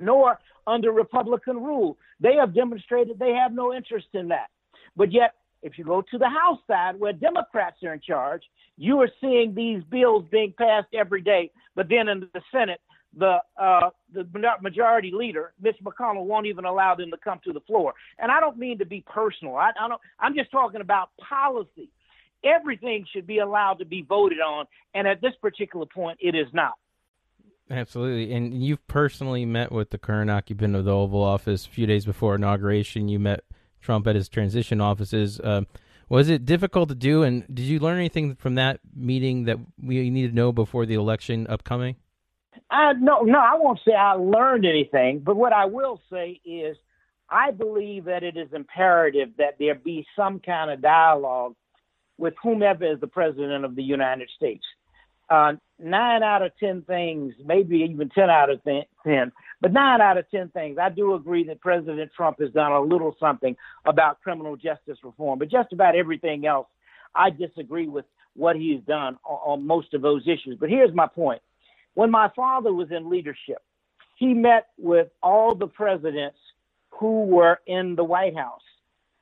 nor 0.00 0.38
under 0.66 0.92
Republican 0.92 1.62
rule. 1.62 1.98
They 2.20 2.34
have 2.34 2.54
demonstrated 2.54 3.18
they 3.18 3.32
have 3.32 3.52
no 3.52 3.74
interest 3.74 4.08
in 4.14 4.28
that. 4.28 4.48
But 4.96 5.12
yet, 5.12 5.34
if 5.62 5.78
you 5.78 5.84
go 5.84 6.02
to 6.02 6.18
the 6.18 6.28
House 6.28 6.58
side 6.66 6.98
where 6.98 7.12
Democrats 7.12 7.76
are 7.84 7.94
in 7.94 8.00
charge, 8.00 8.42
you 8.76 9.00
are 9.00 9.08
seeing 9.20 9.54
these 9.54 9.82
bills 9.84 10.24
being 10.30 10.54
passed 10.56 10.88
every 10.94 11.22
day. 11.22 11.50
But 11.74 11.88
then 11.88 12.08
in 12.08 12.20
the 12.20 12.42
Senate, 12.50 12.80
the 13.16 13.38
uh, 13.60 13.90
the 14.12 14.26
majority 14.62 15.12
leader, 15.14 15.52
Mitch 15.60 15.76
McConnell, 15.84 16.24
won't 16.24 16.46
even 16.46 16.64
allow 16.64 16.94
them 16.94 17.10
to 17.10 17.18
come 17.18 17.40
to 17.44 17.52
the 17.52 17.60
floor. 17.60 17.94
And 18.18 18.32
I 18.32 18.40
don't 18.40 18.58
mean 18.58 18.78
to 18.78 18.86
be 18.86 19.04
personal. 19.06 19.56
I, 19.56 19.70
I 19.78 19.88
don't. 19.88 20.00
I'm 20.18 20.34
just 20.34 20.50
talking 20.50 20.80
about 20.80 21.10
policy 21.28 21.90
everything 22.44 23.06
should 23.12 23.26
be 23.26 23.38
allowed 23.38 23.74
to 23.74 23.84
be 23.84 24.02
voted 24.02 24.40
on. 24.40 24.66
And 24.94 25.06
at 25.06 25.20
this 25.20 25.32
particular 25.40 25.86
point, 25.86 26.18
it 26.20 26.34
is 26.34 26.46
not. 26.52 26.74
Absolutely. 27.70 28.34
And 28.34 28.62
you've 28.62 28.86
personally 28.86 29.46
met 29.46 29.72
with 29.72 29.90
the 29.90 29.98
current 29.98 30.30
occupant 30.30 30.76
of 30.76 30.84
the 30.84 30.92
Oval 30.92 31.22
Office 31.22 31.66
a 31.66 31.68
few 31.68 31.86
days 31.86 32.04
before 32.04 32.34
inauguration. 32.34 33.08
You 33.08 33.18
met 33.18 33.44
Trump 33.82 34.06
at 34.06 34.14
his 34.14 34.28
transition 34.28 34.80
offices. 34.80 35.40
Uh, 35.40 35.62
was 36.08 36.28
it 36.28 36.44
difficult 36.44 36.88
to 36.90 36.94
do? 36.94 37.22
And 37.22 37.44
did 37.46 37.64
you 37.64 37.78
learn 37.78 37.98
anything 37.98 38.34
from 38.34 38.54
that 38.56 38.80
meeting 38.94 39.44
that 39.44 39.58
we 39.82 40.10
need 40.10 40.28
to 40.28 40.34
know 40.34 40.52
before 40.52 40.86
the 40.86 40.94
election 40.94 41.46
upcoming? 41.48 41.96
Uh, 42.70 42.94
no, 42.98 43.22
no, 43.22 43.38
I 43.38 43.54
won't 43.56 43.80
say 43.86 43.94
I 43.94 44.12
learned 44.12 44.64
anything, 44.64 45.20
but 45.20 45.36
what 45.36 45.52
I 45.52 45.66
will 45.66 46.00
say 46.10 46.40
is 46.44 46.76
I 47.28 47.50
believe 47.50 48.04
that 48.04 48.22
it 48.22 48.36
is 48.36 48.48
imperative 48.52 49.30
that 49.38 49.56
there 49.58 49.74
be 49.74 50.06
some 50.14 50.38
kind 50.38 50.70
of 50.70 50.82
dialogue 50.82 51.54
with 52.18 52.34
whomever 52.42 52.84
is 52.84 53.00
the 53.00 53.06
president 53.06 53.64
of 53.64 53.74
the 53.74 53.82
United 53.82 54.28
States. 54.36 54.64
Uh, 55.30 55.54
nine 55.78 56.22
out 56.22 56.42
of 56.42 56.52
10 56.58 56.82
things, 56.82 57.34
maybe 57.44 57.78
even 57.78 58.08
10 58.10 58.30
out 58.30 58.50
of 58.50 58.62
10, 58.64 59.32
but 59.60 59.72
nine 59.72 60.00
out 60.00 60.18
of 60.18 60.30
10 60.30 60.48
things, 60.50 60.78
I 60.80 60.88
do 60.88 61.14
agree 61.14 61.44
that 61.44 61.60
President 61.60 62.10
Trump 62.14 62.40
has 62.40 62.50
done 62.50 62.72
a 62.72 62.80
little 62.80 63.16
something 63.18 63.56
about 63.84 64.20
criminal 64.22 64.56
justice 64.56 64.98
reform. 65.02 65.38
But 65.38 65.50
just 65.50 65.72
about 65.72 65.96
everything 65.96 66.46
else, 66.46 66.66
I 67.14 67.30
disagree 67.30 67.88
with 67.88 68.04
what 68.34 68.56
he's 68.56 68.80
done 68.82 69.18
on, 69.24 69.60
on 69.60 69.66
most 69.66 69.94
of 69.94 70.02
those 70.02 70.22
issues. 70.26 70.56
But 70.58 70.70
here's 70.70 70.94
my 70.94 71.06
point. 71.06 71.42
When 71.94 72.10
my 72.10 72.30
father 72.34 72.72
was 72.72 72.90
in 72.90 73.10
leadership, 73.10 73.62
he 74.16 74.34
met 74.34 74.68
with 74.78 75.08
all 75.22 75.54
the 75.54 75.66
presidents 75.66 76.38
who 76.90 77.24
were 77.24 77.60
in 77.66 77.96
the 77.96 78.04
White 78.04 78.36
House 78.36 78.62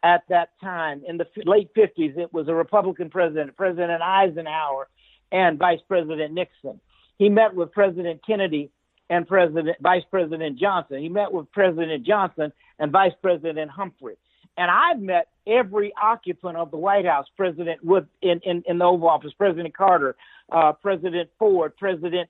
at 0.02 0.23
that 0.28 0.50
time. 0.61 1.02
In 1.07 1.16
the 1.16 1.26
late 1.45 1.75
50s, 1.75 2.16
it 2.16 2.33
was 2.33 2.49
a 2.49 2.54
Republican 2.54 3.11
president, 3.11 3.57
President 3.57 4.02
Eisenhower, 4.02 4.88
and 5.33 5.59
Vice 5.59 5.81
President 5.89 6.33
Nixon. 6.33 6.81
He 7.19 7.29
met 7.29 7.55
with 7.55 7.73
President 7.73 8.21
Kennedy 8.27 8.71
and 9.09 9.27
President 9.27 9.77
Vice 9.81 10.05
President 10.11 10.59
Johnson. 10.59 11.01
He 11.01 11.09
met 11.09 11.33
with 11.33 11.51
President 11.53 12.07
Johnson 12.07 12.53
and 12.79 12.93
Vice 12.93 13.13
President 13.21 13.71
Humphrey. 13.71 14.17
And 14.57 14.71
I've 14.71 15.01
met 15.01 15.29
every 15.47 15.93
occupant 16.01 16.57
of 16.57 16.71
the 16.71 16.77
White 16.77 17.07
House, 17.07 17.27
President 17.37 17.85
Wood 17.85 18.09
in, 18.23 18.41
in, 18.45 18.63
in 18.67 18.79
the 18.79 18.85
Oval 18.85 19.09
Office, 19.09 19.33
President 19.37 19.77
Carter, 19.77 20.17
uh, 20.53 20.73
President 20.73 21.31
Ford, 21.39 21.77
President 21.77 22.29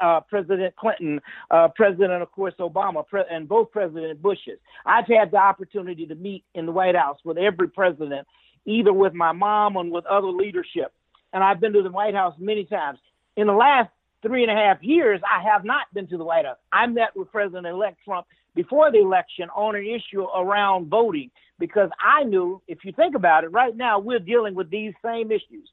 uh, 0.00 0.20
President 0.20 0.74
Clinton, 0.76 1.20
uh, 1.50 1.68
President, 1.68 2.22
of 2.22 2.32
course, 2.32 2.54
Obama, 2.58 3.06
pre- 3.06 3.24
and 3.30 3.48
both 3.48 3.70
President 3.70 4.22
Bushes. 4.22 4.58
I've 4.86 5.06
had 5.06 5.30
the 5.30 5.36
opportunity 5.36 6.06
to 6.06 6.14
meet 6.14 6.44
in 6.54 6.66
the 6.66 6.72
White 6.72 6.96
House 6.96 7.18
with 7.24 7.36
every 7.36 7.68
president, 7.68 8.26
either 8.64 8.92
with 8.92 9.12
my 9.12 9.32
mom 9.32 9.76
or 9.76 9.84
with 9.84 10.06
other 10.06 10.28
leadership. 10.28 10.92
And 11.34 11.44
I've 11.44 11.60
been 11.60 11.74
to 11.74 11.82
the 11.82 11.90
White 11.90 12.14
House 12.14 12.34
many 12.38 12.64
times. 12.64 12.98
In 13.36 13.46
the 13.46 13.52
last 13.52 13.90
three 14.22 14.42
and 14.42 14.50
a 14.50 14.54
half 14.54 14.82
years, 14.82 15.20
I 15.30 15.42
have 15.42 15.64
not 15.64 15.92
been 15.92 16.06
to 16.08 16.16
the 16.16 16.24
White 16.24 16.46
House. 16.46 16.56
I 16.72 16.86
met 16.86 17.14
with 17.14 17.30
President 17.30 17.66
elect 17.66 17.98
Trump 18.02 18.26
before 18.54 18.90
the 18.90 19.00
election 19.00 19.50
on 19.54 19.76
an 19.76 19.84
issue 19.84 20.22
around 20.22 20.88
voting 20.88 21.30
because 21.58 21.90
I 22.00 22.24
knew, 22.24 22.62
if 22.66 22.78
you 22.84 22.92
think 22.92 23.14
about 23.14 23.44
it, 23.44 23.48
right 23.48 23.76
now 23.76 23.98
we're 23.98 24.18
dealing 24.18 24.54
with 24.54 24.70
these 24.70 24.94
same 25.04 25.30
issues 25.30 25.68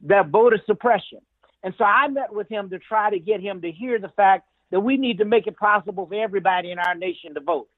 that 0.00 0.30
voter 0.30 0.58
suppression 0.66 1.20
and 1.64 1.74
so 1.78 1.84
I 1.84 2.06
met 2.08 2.32
with 2.32 2.48
him 2.48 2.68
to 2.70 2.78
try 2.78 3.10
to 3.10 3.18
get 3.18 3.40
him 3.40 3.62
to 3.62 3.72
hear 3.72 3.98
the 3.98 4.10
fact 4.10 4.46
that 4.70 4.80
we 4.80 4.98
need 4.98 5.18
to 5.18 5.24
make 5.24 5.46
it 5.46 5.56
possible 5.56 6.06
for 6.06 6.14
everybody 6.14 6.70
in 6.70 6.78
our 6.78 6.94
nation 6.94 7.32
to 7.34 7.40
vote. 7.40 7.68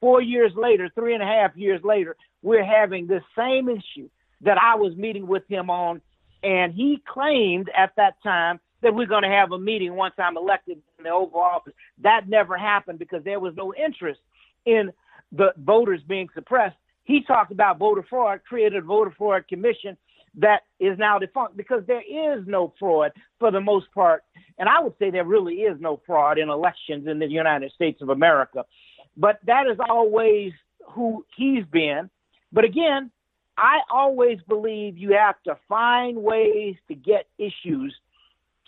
Four 0.00 0.22
years 0.22 0.52
later, 0.56 0.90
three 0.94 1.12
and 1.12 1.22
a 1.22 1.26
half 1.26 1.54
years 1.54 1.80
later, 1.84 2.16
we're 2.42 2.64
having 2.64 3.06
this 3.06 3.22
same 3.36 3.68
issue 3.68 4.08
that 4.40 4.56
I 4.58 4.76
was 4.76 4.96
meeting 4.96 5.26
with 5.26 5.46
him 5.46 5.68
on. 5.68 6.00
And 6.44 6.74
he 6.74 7.02
claimed 7.08 7.70
at 7.76 7.92
that 7.96 8.22
time 8.22 8.60
that 8.82 8.94
we're 8.94 9.06
going 9.06 9.22
to 9.22 9.30
have 9.30 9.52
a 9.52 9.58
meeting 9.58 9.94
once 9.94 10.14
I'm 10.18 10.36
elected 10.36 10.78
in 10.98 11.04
the 11.04 11.10
Oval 11.10 11.40
Office. 11.40 11.72
That 12.02 12.28
never 12.28 12.56
happened 12.58 12.98
because 12.98 13.24
there 13.24 13.40
was 13.40 13.54
no 13.56 13.74
interest 13.74 14.20
in 14.66 14.92
the 15.32 15.54
voters 15.56 16.00
being 16.06 16.28
suppressed. 16.34 16.76
He 17.04 17.22
talked 17.22 17.50
about 17.50 17.78
voter 17.78 18.04
fraud, 18.08 18.40
created 18.46 18.82
a 18.82 18.86
voter 18.86 19.12
fraud 19.16 19.48
commission 19.48 19.96
that 20.36 20.62
is 20.80 20.98
now 20.98 21.18
defunct 21.18 21.56
because 21.56 21.82
there 21.86 22.02
is 22.02 22.44
no 22.46 22.74
fraud 22.78 23.12
for 23.38 23.50
the 23.50 23.60
most 23.60 23.86
part. 23.94 24.22
And 24.58 24.68
I 24.68 24.80
would 24.80 24.94
say 24.98 25.10
there 25.10 25.24
really 25.24 25.56
is 25.56 25.80
no 25.80 26.00
fraud 26.06 26.38
in 26.38 26.50
elections 26.50 27.06
in 27.06 27.18
the 27.18 27.26
United 27.26 27.72
States 27.72 28.02
of 28.02 28.08
America. 28.10 28.64
But 29.16 29.38
that 29.46 29.66
is 29.66 29.78
always 29.88 30.52
who 30.90 31.24
he's 31.36 31.64
been. 31.66 32.10
But 32.52 32.64
again, 32.64 33.10
I 33.56 33.80
always 33.90 34.38
believe 34.48 34.98
you 34.98 35.12
have 35.12 35.36
to 35.44 35.56
find 35.68 36.16
ways 36.16 36.76
to 36.88 36.94
get 36.94 37.26
issues 37.38 37.94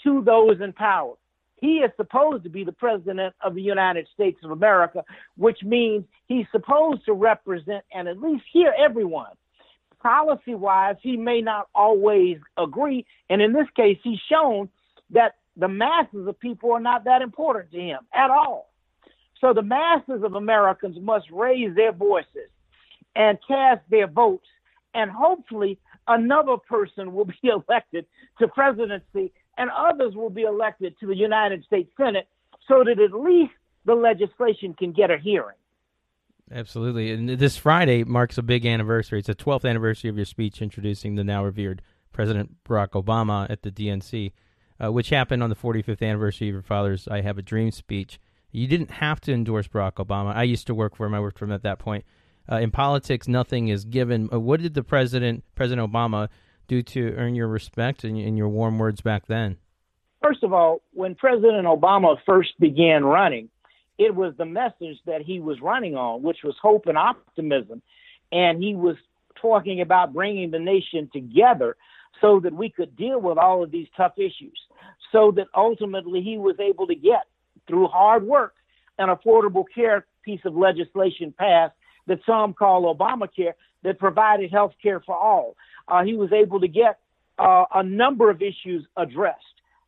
to 0.04 0.22
those 0.22 0.60
in 0.60 0.72
power. 0.72 1.14
He 1.60 1.78
is 1.78 1.90
supposed 1.96 2.44
to 2.44 2.50
be 2.50 2.64
the 2.64 2.72
president 2.72 3.34
of 3.42 3.54
the 3.54 3.62
United 3.62 4.06
States 4.14 4.38
of 4.44 4.50
America, 4.50 5.02
which 5.36 5.62
means 5.62 6.04
he's 6.26 6.46
supposed 6.52 7.04
to 7.06 7.14
represent 7.14 7.84
and 7.92 8.06
at 8.06 8.20
least 8.20 8.44
hear 8.52 8.74
everyone 8.78 9.32
policy 10.06 10.54
wise, 10.54 10.94
he 11.02 11.16
may 11.16 11.40
not 11.40 11.68
always 11.74 12.38
agree. 12.56 13.04
And 13.28 13.42
in 13.42 13.52
this 13.52 13.66
case, 13.74 13.98
he's 14.04 14.20
shown 14.30 14.68
that 15.10 15.34
the 15.56 15.66
masses 15.66 16.28
of 16.28 16.38
people 16.38 16.72
are 16.72 16.80
not 16.80 17.04
that 17.04 17.22
important 17.22 17.72
to 17.72 17.80
him 17.80 17.98
at 18.14 18.30
all. 18.30 18.70
So 19.40 19.52
the 19.52 19.62
masses 19.62 20.22
of 20.22 20.34
Americans 20.34 20.96
must 21.00 21.26
raise 21.32 21.74
their 21.74 21.92
voices 21.92 22.50
and 23.16 23.38
cast 23.48 23.80
their 23.90 24.06
votes, 24.06 24.46
and 24.96 25.10
hopefully 25.10 25.78
another 26.08 26.56
person 26.56 27.12
will 27.12 27.24
be 27.42 27.48
elected 27.48 28.06
to 28.38 28.48
presidency 28.48 29.32
and 29.58 29.70
others 29.70 30.14
will 30.14 30.30
be 30.30 30.42
elected 30.42 30.94
to 31.00 31.06
the 31.06 31.16
United 31.16 31.64
States 31.64 31.90
Senate 31.96 32.26
so 32.66 32.82
that 32.84 32.98
at 32.98 33.12
least 33.12 33.52
the 33.84 33.94
legislation 33.94 34.74
can 34.74 34.92
get 34.92 35.10
a 35.10 35.18
hearing. 35.18 35.56
Absolutely. 36.50 37.10
And 37.10 37.28
this 37.28 37.56
Friday 37.56 38.04
marks 38.04 38.38
a 38.38 38.42
big 38.42 38.66
anniversary. 38.66 39.18
It's 39.18 39.26
the 39.26 39.34
12th 39.34 39.68
anniversary 39.68 40.10
of 40.10 40.16
your 40.16 40.26
speech 40.26 40.62
introducing 40.62 41.14
the 41.14 41.24
now 41.24 41.44
revered 41.44 41.82
President 42.12 42.56
Barack 42.64 42.90
Obama 42.90 43.50
at 43.50 43.62
the 43.62 43.70
DNC, 43.70 44.32
uh, 44.82 44.92
which 44.92 45.10
happened 45.10 45.42
on 45.42 45.50
the 45.50 45.56
45th 45.56 46.02
anniversary 46.02 46.48
of 46.48 46.54
your 46.54 46.62
father's 46.62 47.08
I 47.08 47.22
Have 47.22 47.38
a 47.38 47.42
Dream 47.42 47.70
speech. 47.72 48.20
You 48.52 48.68
didn't 48.68 48.92
have 48.92 49.20
to 49.22 49.32
endorse 49.32 49.66
Barack 49.66 49.94
Obama. 49.94 50.34
I 50.34 50.44
used 50.44 50.66
to 50.68 50.74
work 50.74 50.96
for 50.96 51.06
him. 51.06 51.14
I 51.14 51.20
worked 51.20 51.38
for 51.38 51.46
him 51.46 51.52
at 51.52 51.62
that 51.62 51.78
point. 51.78 52.04
Uh, 52.50 52.56
in 52.56 52.70
politics, 52.70 53.26
nothing 53.26 53.68
is 53.68 53.84
given. 53.84 54.28
Uh, 54.32 54.38
what 54.38 54.60
did 54.60 54.74
the 54.74 54.84
president, 54.84 55.44
President 55.54 55.90
Obama, 55.90 56.28
do 56.68 56.82
to 56.82 57.12
earn 57.16 57.34
your 57.34 57.48
respect 57.48 58.04
and, 58.04 58.18
and 58.18 58.38
your 58.38 58.48
warm 58.48 58.78
words 58.78 59.00
back 59.00 59.26
then? 59.26 59.56
First 60.22 60.42
of 60.42 60.52
all, 60.52 60.82
when 60.92 61.14
President 61.14 61.66
Obama 61.66 62.16
first 62.24 62.58
began 62.58 63.04
running, 63.04 63.48
it 63.98 64.14
was 64.14 64.34
the 64.36 64.44
message 64.44 64.98
that 65.06 65.22
he 65.22 65.40
was 65.40 65.60
running 65.60 65.96
on, 65.96 66.22
which 66.22 66.38
was 66.44 66.54
hope 66.60 66.86
and 66.86 66.98
optimism. 66.98 67.82
And 68.32 68.62
he 68.62 68.74
was 68.74 68.96
talking 69.40 69.80
about 69.80 70.12
bringing 70.12 70.50
the 70.50 70.58
nation 70.58 71.08
together 71.12 71.76
so 72.20 72.40
that 72.40 72.52
we 72.52 72.70
could 72.70 72.96
deal 72.96 73.20
with 73.20 73.38
all 73.38 73.62
of 73.62 73.70
these 73.70 73.88
tough 73.96 74.14
issues, 74.16 74.58
so 75.12 75.32
that 75.36 75.46
ultimately 75.54 76.22
he 76.22 76.38
was 76.38 76.56
able 76.58 76.86
to 76.86 76.94
get, 76.94 77.24
through 77.68 77.86
hard 77.88 78.26
work, 78.26 78.54
an 78.98 79.08
affordable 79.08 79.64
care 79.72 80.06
piece 80.24 80.40
of 80.44 80.56
legislation 80.56 81.32
passed 81.38 81.74
that 82.06 82.20
some 82.26 82.54
call 82.54 82.94
Obamacare 82.94 83.52
that 83.82 83.98
provided 83.98 84.50
health 84.50 84.72
care 84.82 85.00
for 85.00 85.16
all. 85.16 85.56
Uh, 85.88 86.04
he 86.04 86.14
was 86.14 86.32
able 86.32 86.60
to 86.60 86.68
get 86.68 86.98
uh, 87.38 87.64
a 87.74 87.82
number 87.82 88.30
of 88.30 88.42
issues 88.42 88.86
addressed 88.96 89.40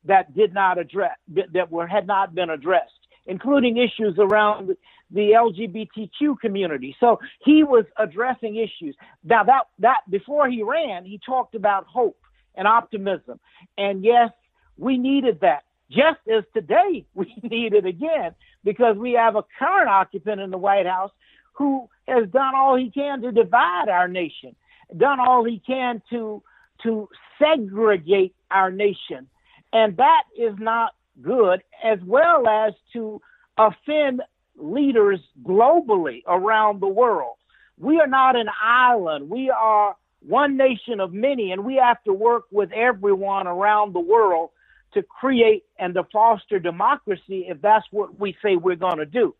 that 0.05 0.35
did 0.35 0.55
not 0.55 0.79
address 0.79 1.17
that 1.53 1.71
were 1.71 1.87
had 1.87 2.07
not 2.07 2.35
been 2.35 2.51
addressed 2.51 2.93
including 3.29 3.77
issues 3.77 4.17
around 4.19 4.75
the 5.11 5.31
LGBTQ 5.31 6.41
community. 6.41 6.97
So 6.99 7.21
he 7.45 7.63
was 7.63 7.85
addressing 7.97 8.57
issues. 8.57 8.97
Now 9.23 9.45
that 9.45 9.65
that 9.79 10.01
before 10.11 10.49
he 10.49 10.63
ran, 10.63 11.05
he 11.05 11.21
talked 11.25 11.55
about 11.55 11.87
hope 11.87 12.19
and 12.57 12.67
optimism. 12.67 13.39
And 13.77 14.03
yes, 14.05 14.31
we 14.77 14.99
needed 14.99 15.41
that. 15.43 15.65
Just 15.91 16.21
as 16.31 16.45
today 16.53 17.07
we 17.15 17.33
need 17.43 17.75
it 17.75 17.87
again 17.87 18.35
because 18.65 18.97
we 18.97 19.13
have 19.13 19.37
a 19.37 19.45
current 19.59 19.89
occupant 19.89 20.41
in 20.41 20.51
the 20.51 20.59
White 20.59 20.87
House 20.87 21.13
who 21.59 21.89
has 22.07 22.29
done 22.31 22.55
all 22.55 22.77
he 22.77 22.91
can 22.91 23.21
to 23.21 23.33
divide 23.33 23.89
our 23.91 24.09
nation, 24.09 24.55
done 24.97 25.19
all 25.21 25.45
he 25.45 25.61
can 25.67 26.01
to 26.11 26.43
to 26.85 27.09
segregate 27.39 28.35
our 28.51 28.71
nation. 28.71 29.27
And 29.73 29.97
that 29.97 30.23
is 30.39 30.55
not 30.59 30.95
good, 31.21 31.61
as 31.83 31.99
well 32.07 32.47
as 32.47 32.73
to 32.93 33.21
offend 33.59 34.23
leaders 34.57 35.19
globally 35.45 36.23
around 36.27 36.81
the 36.81 36.89
world. 36.89 37.35
We 37.79 38.01
are 38.01 38.07
not 38.07 38.37
an 38.37 38.49
island. 38.63 39.29
We 39.29 39.51
are 39.51 39.97
one 40.21 40.57
nation 40.57 41.01
of 41.01 41.13
many, 41.13 41.51
and 41.51 41.65
we 41.65 41.77
have 41.77 42.03
to 42.05 42.13
work 42.13 42.45
with 42.53 42.71
everyone 42.73 43.49
around 43.49 43.93
the 43.93 44.01
world 44.01 44.51
to 44.95 45.03
create 45.03 45.65
and 45.79 45.95
to 45.95 46.05
foster 46.13 46.59
democracy 46.59 47.47
if 47.49 47.61
that's 47.61 47.87
what 47.91 48.19
we 48.19 48.37
say 48.43 48.57
we're 48.57 48.77
going 48.77 48.99
to 48.99 49.07
do. 49.07 49.35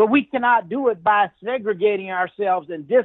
But 0.00 0.08
we 0.08 0.24
cannot 0.24 0.70
do 0.70 0.88
it 0.88 1.04
by 1.04 1.30
segregating 1.44 2.10
ourselves 2.10 2.70
and 2.70 2.88
dis, 2.88 3.04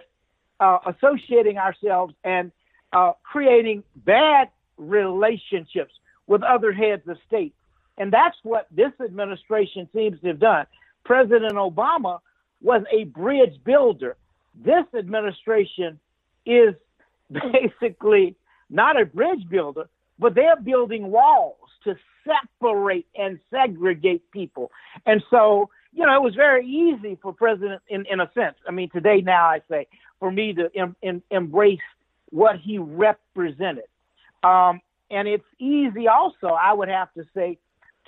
uh, 0.61 0.77
associating 0.85 1.57
ourselves 1.57 2.13
and 2.23 2.53
uh, 2.93 3.11
creating 3.21 3.83
bad 3.97 4.47
relationships 4.77 5.91
with 6.25 6.41
other 6.41 6.71
heads 6.71 7.05
of 7.09 7.17
state. 7.27 7.53
And 7.97 8.13
that's 8.13 8.37
what 8.43 8.67
this 8.71 8.93
administration 9.03 9.89
seems 9.93 10.21
to 10.21 10.27
have 10.27 10.39
done. 10.39 10.67
President 11.03 11.55
Obama 11.55 12.19
was 12.61 12.83
a 12.89 13.03
bridge 13.03 13.61
builder. 13.65 14.15
This 14.63 14.85
administration 14.97 15.99
is 16.45 16.75
basically 17.29 18.37
not 18.69 18.97
a 18.97 19.05
bridge 19.05 19.43
builder, 19.49 19.89
but 20.17 20.33
they're 20.33 20.61
building 20.61 21.11
walls 21.11 21.57
to 21.83 21.97
separate 22.23 23.05
and 23.17 23.37
segregate 23.51 24.31
people. 24.31 24.71
And 25.05 25.21
so, 25.29 25.69
you 25.95 26.05
know, 26.05 26.13
it 26.13 26.21
was 26.21 26.35
very 26.35 26.67
easy 26.67 27.17
for 27.21 27.31
President, 27.33 27.81
in, 27.87 28.05
in 28.05 28.19
a 28.19 28.29
sense, 28.33 28.55
I 28.67 28.71
mean, 28.71 28.89
today 28.89 29.21
now 29.21 29.45
I 29.45 29.61
say, 29.69 29.87
for 30.19 30.29
me 30.29 30.53
to 30.53 30.69
em, 30.75 30.95
em, 31.01 31.23
embrace 31.31 31.79
what 32.31 32.57
he 32.59 32.77
represented. 32.77 33.85
Um, 34.43 34.81
and 35.09 35.27
it's 35.27 35.45
easy 35.57 36.07
also, 36.09 36.47
I 36.47 36.73
would 36.73 36.89
have 36.89 37.13
to 37.13 37.23
say, 37.33 37.57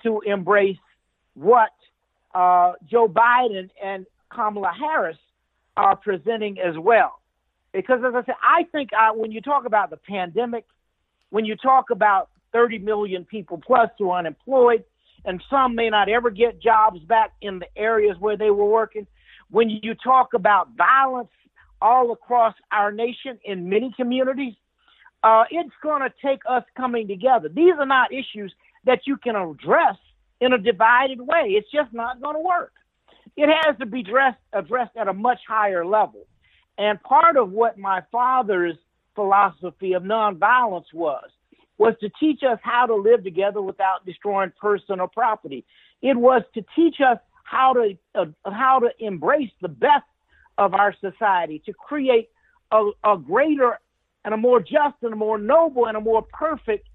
to 0.03 0.19
embrace 0.25 0.77
what 1.35 1.71
uh, 2.35 2.73
Joe 2.89 3.07
Biden 3.07 3.69
and 3.81 4.05
Kamala 4.29 4.73
Harris 4.77 5.17
are 5.77 5.95
presenting 5.95 6.59
as 6.59 6.77
well. 6.77 7.21
Because 7.71 8.01
as 8.05 8.13
I 8.13 8.25
said, 8.25 8.35
I 8.43 8.63
think 8.71 8.89
uh, 8.93 9.13
when 9.13 9.31
you 9.31 9.39
talk 9.39 9.65
about 9.65 9.91
the 9.91 9.97
pandemic, 9.97 10.65
when 11.29 11.45
you 11.45 11.55
talk 11.55 11.89
about 11.89 12.29
30 12.51 12.79
million 12.79 13.23
people 13.23 13.61
plus 13.65 13.89
who 13.97 14.09
are 14.09 14.19
unemployed, 14.19 14.83
and 15.27 15.43
some 15.49 15.75
may 15.75 15.89
not 15.89 16.09
ever 16.09 16.31
get 16.31 16.59
jobs 16.59 16.99
back 17.01 17.33
in 17.41 17.59
the 17.59 17.67
areas 17.77 18.15
where 18.19 18.37
they 18.37 18.49
were 18.49 18.65
working, 18.65 19.05
when 19.51 19.69
you 19.69 19.93
talk 19.93 20.33
about 20.33 20.69
violence 20.75 21.29
all 21.81 22.11
across 22.11 22.55
our 22.71 22.91
nation 22.91 23.37
in 23.43 23.69
many 23.69 23.93
communities, 23.95 24.53
uh, 25.23 25.43
it's 25.51 25.73
going 25.83 26.01
to 26.01 26.11
take 26.25 26.39
us 26.49 26.63
coming 26.75 27.07
together. 27.07 27.49
These 27.49 27.73
are 27.77 27.85
not 27.85 28.13
issues 28.13 28.53
that 28.85 29.01
you 29.05 29.17
can 29.17 29.35
address 29.35 29.97
in 30.39 30.53
a 30.53 30.57
divided 30.57 31.19
way. 31.19 31.49
It's 31.49 31.69
just 31.71 31.93
not 31.93 32.21
going 32.21 32.35
to 32.35 32.41
work. 32.41 32.71
It 33.35 33.49
has 33.49 33.77
to 33.79 33.85
be 33.85 34.03
dressed, 34.03 34.39
addressed 34.53 34.95
at 34.95 35.09
a 35.09 35.13
much 35.13 35.39
higher 35.47 35.85
level. 35.85 36.25
And 36.77 37.01
part 37.03 37.35
of 37.35 37.51
what 37.51 37.77
my 37.77 38.01
father's 38.11 38.77
philosophy 39.13 39.93
of 39.93 40.03
nonviolence 40.03 40.93
was 40.93 41.29
was 41.77 41.93
to 42.01 42.09
teach 42.19 42.41
us 42.43 42.59
how 42.61 42.85
to 42.85 42.95
live 42.95 43.23
together 43.23 43.61
without 43.61 44.05
destroying 44.05 44.51
personal 44.59 45.07
property. 45.07 45.65
It 46.01 46.17
was 46.17 46.41
to 46.53 46.65
teach 46.75 46.95
us 47.01 47.17
how 47.43 47.73
to 47.73 47.97
uh, 48.15 48.25
how 48.45 48.79
to 48.79 48.89
embrace 48.99 49.51
the 49.61 49.69
best 49.69 50.05
of 50.57 50.73
our 50.73 50.93
society, 50.99 51.61
to 51.65 51.73
create 51.73 52.29
a, 52.71 52.89
a 53.03 53.17
greater 53.17 53.79
and 54.25 54.33
a 54.33 54.37
more 54.37 54.59
just 54.59 54.95
and 55.01 55.13
a 55.13 55.15
more 55.15 55.37
noble 55.37 55.85
and 55.87 55.95
a 55.95 56.01
more 56.01 56.21
perfect 56.21 56.87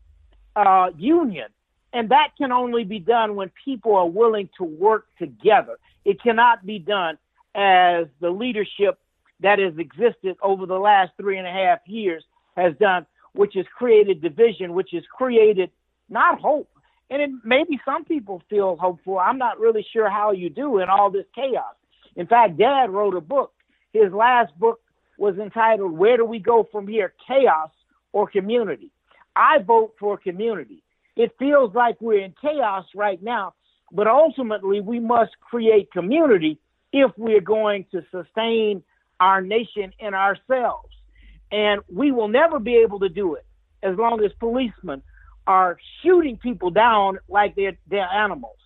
uh, 0.57 0.91
union. 0.97 1.47
And 1.95 2.09
that 2.11 2.31
can 2.37 2.53
only 2.53 2.85
be 2.85 2.99
done 2.99 3.37
when 3.37 3.51
people 3.65 3.95
are 3.95 4.09
willing 4.09 4.49
to 4.59 4.65
work 4.65 5.07
together. 5.19 5.79
It 6.05 6.23
cannot 6.23 6.65
be 6.67 6.79
done 6.79 7.19
as 7.55 8.07
the 8.21 8.31
leadership 8.31 8.99
that 9.41 9.59
has 9.59 9.75
existed 9.79 10.37
over 10.43 10.67
the 10.67 10.79
last 10.79 11.13
three 11.17 11.39
and 11.39 11.47
a 11.47 11.51
half 11.51 11.81
years 11.87 12.25
has 12.57 12.75
done, 12.79 13.07
which 13.35 13.55
has 13.55 13.67
created 13.77 14.21
division, 14.21 14.75
which 14.75 14.91
has 14.93 15.03
created 15.17 15.71
not 16.09 16.41
hope. 16.41 16.69
And 17.11 17.23
it, 17.23 17.31
maybe 17.45 17.81
some 17.85 18.05
people 18.05 18.43
feel 18.49 18.77
hopeful. 18.77 19.19
I'm 19.19 19.39
not 19.39 19.59
really 19.59 19.87
sure 19.93 20.09
how 20.09 20.33
you 20.33 20.51
do 20.51 20.79
in 20.79 20.89
all 20.89 21.11
this 21.11 21.27
chaos. 21.35 21.75
In 22.17 22.27
fact, 22.27 22.59
Dad 22.59 22.91
wrote 22.91 23.15
a 23.15 23.21
book. 23.21 23.53
His 23.93 24.13
last 24.13 24.59
book 24.59 24.81
was 25.19 25.39
entitled 25.39 25.93
Where 25.93 26.17
Do 26.17 26.25
We 26.25 26.39
Go 26.39 26.67
From 26.71 26.87
Here? 26.87 27.13
Chaos 27.27 27.71
or 28.13 28.29
Community? 28.29 28.91
I 29.37 29.59
vote 29.59 29.95
for 29.99 30.17
community. 30.17 30.83
It 31.17 31.35
feels 31.39 31.75
like 31.75 31.97
we're 32.01 32.25
in 32.25 32.35
chaos 32.41 32.85
right 32.95 33.23
now, 33.23 33.55
but 33.91 34.07
ultimately 34.07 34.81
we 34.81 35.01
must 35.01 35.33
create 35.41 35.93
community 35.93 36.59
if 36.93 37.11
we're 37.17 37.41
going 37.41 37.87
to 37.93 38.05
sustain 38.11 38.83
our 39.21 39.41
nation 39.41 39.93
and 40.01 40.15
ourselves. 40.15 40.89
And 41.53 41.83
we 41.93 42.11
will 42.11 42.29
never 42.29 42.59
be 42.59 42.77
able 42.77 42.99
to 43.01 43.09
do 43.09 43.35
it 43.35 43.47
as 43.83 43.97
long 43.97 44.25
as 44.25 44.33
policemen 44.41 45.03
are 45.47 45.77
shooting 46.03 46.37
people 46.39 46.71
down 46.71 47.19
like 47.29 47.55
they're, 47.55 47.77
they're 47.89 48.09
animals. 48.09 48.57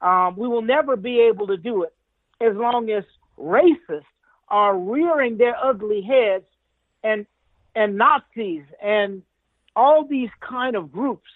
Um, 0.00 0.36
we 0.36 0.48
will 0.48 0.62
never 0.62 0.96
be 0.96 1.20
able 1.20 1.46
to 1.48 1.56
do 1.56 1.84
it 1.84 1.94
as 2.40 2.56
long 2.56 2.90
as 2.90 3.04
racists 3.38 4.02
are 4.48 4.76
rearing 4.76 5.38
their 5.38 5.56
ugly 5.62 6.02
heads 6.02 6.44
and 7.04 7.26
and 7.74 7.96
Nazis 7.96 8.64
and 8.82 9.22
all 9.74 10.04
these 10.04 10.28
kind 10.40 10.76
of 10.76 10.92
groups 10.92 11.30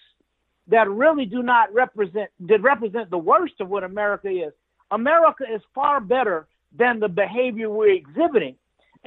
that 0.67 0.87
really 0.89 1.25
do 1.25 1.41
not 1.41 1.73
represent 1.73 2.29
that 2.41 2.61
represent 2.61 3.09
the 3.09 3.17
worst 3.17 3.55
of 3.59 3.69
what 3.69 3.83
America 3.83 4.29
is. 4.29 4.53
America 4.91 5.45
is 5.51 5.61
far 5.73 5.99
better 5.99 6.47
than 6.77 6.99
the 6.99 7.07
behavior 7.07 7.69
we're 7.69 7.93
exhibiting. 7.93 8.55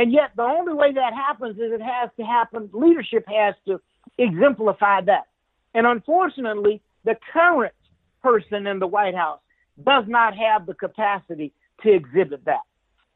And 0.01 0.13
yet 0.13 0.31
the 0.35 0.43
only 0.43 0.73
way 0.73 0.93
that 0.93 1.13
happens 1.13 1.57
is 1.57 1.73
it 1.73 1.83
has 1.83 2.11
to 2.19 2.25
happen 2.25 2.71
leadership 2.73 3.25
has 3.29 3.55
to 3.67 3.81
exemplify 4.17 5.03
that. 5.03 5.27
And 5.75 5.87
unfortunately, 5.87 6.81
the 7.05 7.17
current 7.33 7.75
person 8.23 8.67
in 8.67 8.79
the 8.79 8.87
White 8.87 9.15
House 9.15 9.41
does 9.85 10.05
not 10.09 10.37
have 10.37 10.67
the 10.67 10.75
capacity 10.75 11.53
to 11.83 11.93
exhibit 11.93 12.45
that 12.47 12.61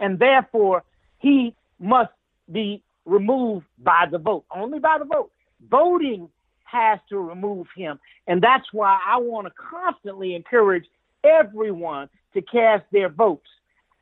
and 0.01 0.19
therefore 0.19 0.85
he 1.19 1.55
must 1.79 2.13
be 2.51 2.83
removed 3.05 3.67
by 3.79 4.07
the 4.11 4.19
vote, 4.19 4.45
only 4.55 4.79
by 4.79 4.99
the 4.99 5.05
vote. 5.05 5.31
Voting 5.71 6.29
has 6.65 6.99
to 7.09 7.19
remove 7.19 7.67
him, 7.77 7.99
and 8.27 8.43
that's 8.43 8.67
why 8.73 8.99
I 9.07 9.19
want 9.19 9.47
to 9.47 9.53
constantly 9.57 10.35
encourage 10.35 10.85
everyone 11.23 12.09
to 12.35 12.43
cast 12.43 12.85
their 12.93 13.09
votes 13.09 13.49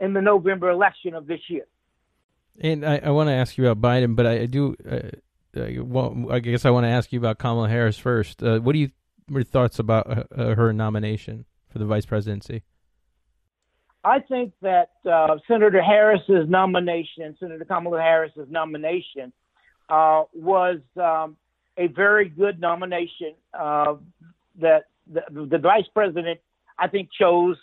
in 0.01 0.13
the 0.13 0.23
November 0.23 0.71
election 0.71 1.15
of 1.15 1.27
this 1.27 1.41
year. 1.49 1.67
And 2.61 2.85
I, 2.85 2.99
I 2.99 3.11
want 3.11 3.29
to 3.29 3.33
ask 3.33 3.57
you 3.57 3.69
about 3.69 3.81
Biden, 3.81 4.15
but 4.15 4.27
I, 4.27 4.41
I 4.41 4.47
do. 4.47 4.77
Uh, 4.89 5.11
I, 5.55 5.79
well, 5.81 6.27
I 6.31 6.39
guess 6.39 6.65
I 6.65 6.71
want 6.71 6.85
to 6.85 6.91
ask 6.91 7.13
you 7.13 7.19
about 7.19 7.39
Kamala 7.39 7.69
Harris 7.69 7.99
first. 7.99 8.43
Uh, 8.43 8.59
what 8.61 8.73
do 8.73 8.79
you? 8.79 8.91
Are 9.31 9.35
your 9.35 9.45
thoughts 9.45 9.79
about 9.79 10.29
uh, 10.37 10.55
her 10.55 10.73
nomination 10.73 11.45
for 11.71 11.79
the 11.79 11.87
vice 11.87 12.07
presidency? 12.07 12.63
I 14.05 14.19
think 14.19 14.53
that 14.63 14.91
uh, 15.11 15.37
Senator 15.47 15.81
Harris's 15.81 16.49
nomination, 16.49 17.37
Senator 17.39 17.65
Kamala 17.65 18.01
Harris's 18.01 18.49
nomination, 18.51 19.33
uh, 19.89 20.25
was 20.35 20.79
um, 20.97 21.37
a 21.77 21.87
very 21.87 22.29
good 22.29 22.61
nomination. 22.61 23.35
Uh, 23.55 23.95
that 24.61 24.85
the, 25.11 25.23
the, 25.51 25.59
vice 25.59 25.87
president, 25.95 26.41
I 26.79 26.89
think, 26.89 27.09
chose 27.19 27.57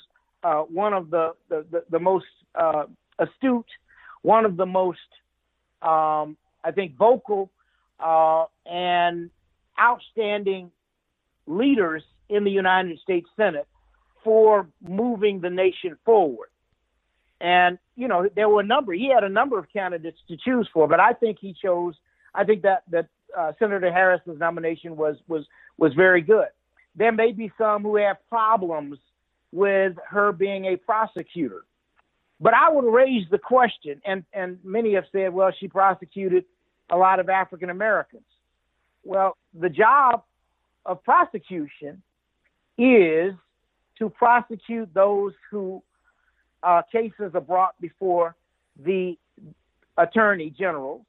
uh, 0.44 0.62
one 0.62 0.94
of 0.94 1.10
the 1.10 1.34
the, 1.50 1.66
the, 1.70 1.84
the 1.90 2.00
most 2.00 2.26
uh, 2.56 2.86
astute, 3.20 3.66
one 4.22 4.46
of 4.46 4.58
the 4.58 4.66
most, 4.66 5.00
um, 5.82 6.38
I 6.64 6.72
think, 6.74 6.96
vocal 6.98 7.50
uh, 8.00 8.46
and 8.66 9.30
outstanding 9.80 10.72
leaders 11.48 12.04
in 12.30 12.44
the 12.44 12.52
United 12.52 13.00
States 13.00 13.30
Senate 13.36 13.68
for 14.24 14.68
moving 14.88 15.40
the 15.40 15.50
nation 15.50 15.98
forward. 16.06 16.50
And, 17.42 17.80
you 17.96 18.08
know, 18.08 18.30
there 18.36 18.50
were 18.50 18.62
a 18.62 18.66
number, 18.66 18.94
he 18.94 19.10
had 19.14 19.24
a 19.24 19.30
number 19.30 19.58
of 19.58 19.72
candidates 19.72 20.18
to 20.28 20.38
choose 20.38 20.68
for, 20.74 20.88
but 20.88 21.00
I 21.00 21.14
think 21.14 21.38
he 21.40 21.54
chose, 21.54 21.96
I 22.36 22.44
think 22.44 22.64
that, 22.64 22.84
that 22.92 23.08
uh, 23.38 23.54
Senator 23.58 23.92
Harris's 23.92 24.38
nomination 24.38 24.98
was, 24.98 25.16
was, 25.28 25.46
was 25.78 25.94
very 25.94 26.22
good. 26.22 26.48
There 26.96 27.14
may 27.14 27.32
be 27.32 27.52
some 27.58 27.84
who 27.84 27.96
have 27.96 28.18
problems 28.28 28.98
with 29.52 29.96
her 30.10 30.34
being 30.34 30.66
a 30.66 30.76
prosecutor. 30.76 31.64
But 32.40 32.54
I 32.54 32.72
would 32.72 32.90
raise 32.90 33.26
the 33.30 33.38
question, 33.38 34.02
and, 34.06 34.24
and 34.34 34.60
many 34.64 34.94
have 34.94 35.06
said, 35.12 35.34
well, 35.34 35.52
she 35.60 35.68
prosecuted 35.68 36.46
a 36.90 36.98
lot 36.98 37.20
of 37.20 37.30
African 37.30 37.70
Americans. 37.70 38.24
Well, 39.04 39.38
the 39.54 39.70
job 39.70 40.24
of 40.86 41.04
prosecution 41.04 42.02
is 42.78 43.34
to 43.98 44.10
prosecute 44.10 44.94
those 44.94 45.34
who 45.52 45.84
uh, 46.64 46.82
cases 46.92 47.32
are 47.34 47.42
brought 47.42 47.80
before 47.82 48.36
the 48.84 49.18
attorney 49.98 50.50
general 50.58 51.06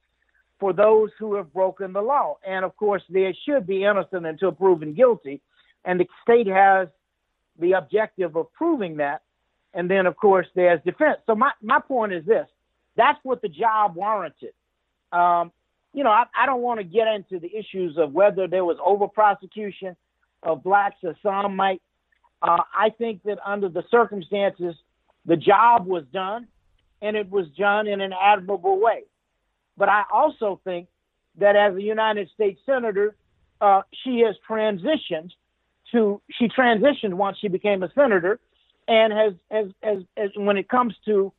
for 0.58 0.72
those 0.72 1.10
who 1.18 1.36
have 1.36 1.52
broken 1.52 1.92
the 1.92 2.02
law. 2.02 2.36
And 2.46 2.64
of 2.64 2.76
course, 2.76 3.02
they 3.08 3.36
should 3.46 3.66
be 3.66 3.84
innocent 3.84 4.26
until 4.26 4.52
proven 4.52 4.94
guilty. 4.94 5.40
And 5.84 5.98
the 6.00 6.06
state 6.22 6.48
has 6.48 6.88
the 7.58 7.72
objective 7.72 8.36
of 8.36 8.52
proving 8.52 8.96
that. 8.98 9.22
And 9.72 9.90
then, 9.90 10.06
of 10.06 10.16
course, 10.16 10.46
there's 10.54 10.80
defense. 10.85 11.18
So 11.26 11.35
my, 11.35 11.52
my 11.62 11.80
point 11.80 12.12
is 12.12 12.24
this 12.24 12.46
that's 12.96 13.18
what 13.22 13.40
the 13.40 13.48
job 13.48 13.94
warranted. 13.94 14.52
Um, 15.12 15.52
you 15.92 16.04
know, 16.04 16.11
I, 16.11 16.24
I 16.37 16.46
don't 16.46 16.61
want 16.61 16.78
to 16.78 16.85
get 16.85 17.06
into 17.09 17.38
the 17.38 17.50
issues 17.56 17.96
of 17.98 18.12
whether 18.12 18.46
there 18.46 18.64
was 18.64 18.76
over 18.85 19.09
prosecution 19.09 19.96
of 20.42 20.62
blacks, 20.62 20.96
or 21.02 21.14
some 21.22 21.56
might 21.56 21.80
uh, 22.42 22.62
I 22.74 22.90
think 22.90 23.22
that 23.24 23.38
under 23.44 23.68
the 23.68 23.85
circumstances, 23.90 24.74
the 25.26 25.37
job 25.37 25.87
was 25.87 26.04
done, 26.12 26.48
and 27.02 27.16
it 27.16 27.30
was 27.30 27.46
done 27.59 27.87
in 27.87 28.00
an 28.00 28.12
admirable 28.18 28.80
way. 28.80 29.04
But 29.76 29.88
I 29.88 30.04
also 30.12 30.61
think 30.64 30.88
that 31.38 31.56
as 31.56 31.76
a 31.76 31.83
United 31.83 32.30
States 32.35 32.61
senator, 32.64 33.14
uh, 33.61 33.83
she 34.04 34.20
has 34.20 34.37
transitioned 34.48 35.30
to 35.92 36.20
she 36.38 36.48
transitioned 36.48 37.14
once 37.14 37.38
she 37.40 37.48
became 37.48 37.83
a 37.83 37.92
senator, 37.94 38.38
and 38.90 39.12
has 39.12 39.33
as 39.50 39.66
as, 39.83 39.98
as 40.18 40.31
when 40.37 40.59
it 40.59 40.68
comes 40.68 40.94
to 41.07 41.33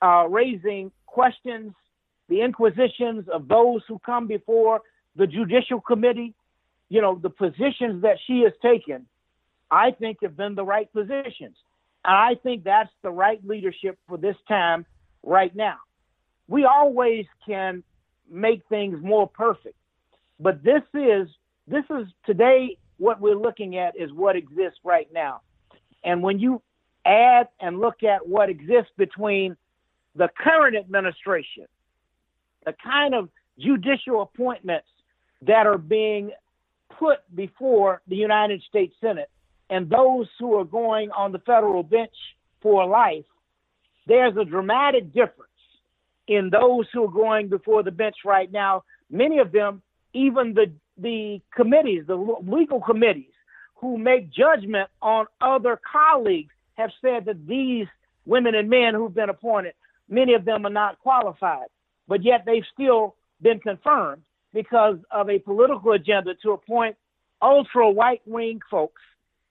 uh, 0.00 0.26
raising 0.28 0.92
questions, 1.06 1.72
the 2.28 2.42
inquisitions 2.42 3.28
of 3.28 3.48
those 3.48 3.82
who 3.88 3.98
come 3.98 4.28
before 4.28 4.82
the 5.16 5.26
Judicial 5.26 5.80
Committee, 5.80 6.34
you 6.88 7.00
know, 7.02 7.18
the 7.20 7.30
positions 7.30 8.02
that 8.02 8.18
she 8.26 8.42
has 8.42 8.52
taken 8.62 9.06
I 9.70 9.90
think 9.92 10.18
have 10.22 10.36
been 10.36 10.54
the 10.54 10.64
right 10.64 10.90
positions. 10.92 11.56
And 12.04 12.14
I 12.14 12.34
think 12.42 12.64
that's 12.64 12.90
the 13.02 13.10
right 13.10 13.40
leadership 13.46 13.98
for 14.08 14.16
this 14.16 14.36
time 14.46 14.86
right 15.22 15.54
now. 15.54 15.76
We 16.46 16.64
always 16.64 17.26
can 17.46 17.82
make 18.30 18.62
things 18.68 18.98
more 19.02 19.26
perfect, 19.26 19.76
but 20.40 20.62
this 20.62 20.82
is 20.94 21.28
this 21.66 21.84
is 21.90 22.06
today 22.24 22.78
what 22.96 23.20
we're 23.20 23.36
looking 23.36 23.76
at 23.76 23.94
is 23.98 24.10
what 24.12 24.36
exists 24.36 24.78
right 24.84 25.08
now. 25.12 25.42
And 26.04 26.22
when 26.22 26.38
you 26.38 26.62
add 27.04 27.48
and 27.60 27.80
look 27.80 28.02
at 28.02 28.26
what 28.26 28.48
exists 28.48 28.92
between 28.96 29.56
the 30.14 30.28
current 30.36 30.76
administration, 30.76 31.66
the 32.64 32.74
kind 32.82 33.14
of 33.14 33.28
judicial 33.58 34.22
appointments 34.22 34.88
that 35.42 35.66
are 35.66 35.78
being 35.78 36.30
put 36.98 37.18
before 37.34 38.02
the 38.08 38.16
United 38.16 38.62
States 38.68 38.94
Senate 39.00 39.30
and 39.70 39.88
those 39.90 40.26
who 40.38 40.54
are 40.54 40.64
going 40.64 41.10
on 41.10 41.32
the 41.32 41.38
federal 41.40 41.82
bench 41.82 42.14
for 42.60 42.86
life, 42.86 43.24
there's 44.06 44.36
a 44.36 44.44
dramatic 44.44 45.12
difference 45.12 45.44
in 46.26 46.50
those 46.50 46.86
who 46.92 47.04
are 47.04 47.12
going 47.12 47.48
before 47.48 47.82
the 47.82 47.90
bench 47.90 48.16
right 48.24 48.50
now. 48.50 48.82
Many 49.10 49.38
of 49.38 49.52
them, 49.52 49.82
even 50.12 50.54
the 50.54 50.72
the 51.00 51.40
committees, 51.54 52.04
the 52.08 52.16
legal 52.16 52.80
committees 52.80 53.30
who 53.76 53.96
make 53.96 54.30
judgment 54.30 54.88
on 55.00 55.26
other 55.40 55.80
colleagues, 55.90 56.52
have 56.78 56.90
said 57.02 57.26
that 57.26 57.46
these 57.46 57.86
women 58.24 58.54
and 58.54 58.70
men 58.70 58.94
who've 58.94 59.14
been 59.14 59.28
appointed, 59.28 59.74
many 60.08 60.34
of 60.34 60.44
them 60.44 60.64
are 60.64 60.70
not 60.70 60.98
qualified, 61.00 61.66
but 62.06 62.24
yet 62.24 62.44
they've 62.46 62.64
still 62.72 63.16
been 63.42 63.58
confirmed 63.58 64.22
because 64.54 64.96
of 65.10 65.28
a 65.28 65.38
political 65.40 65.92
agenda 65.92 66.34
to 66.42 66.52
appoint 66.52 66.96
ultra 67.42 67.92
right 67.92 68.22
wing 68.26 68.60
folks. 68.70 69.02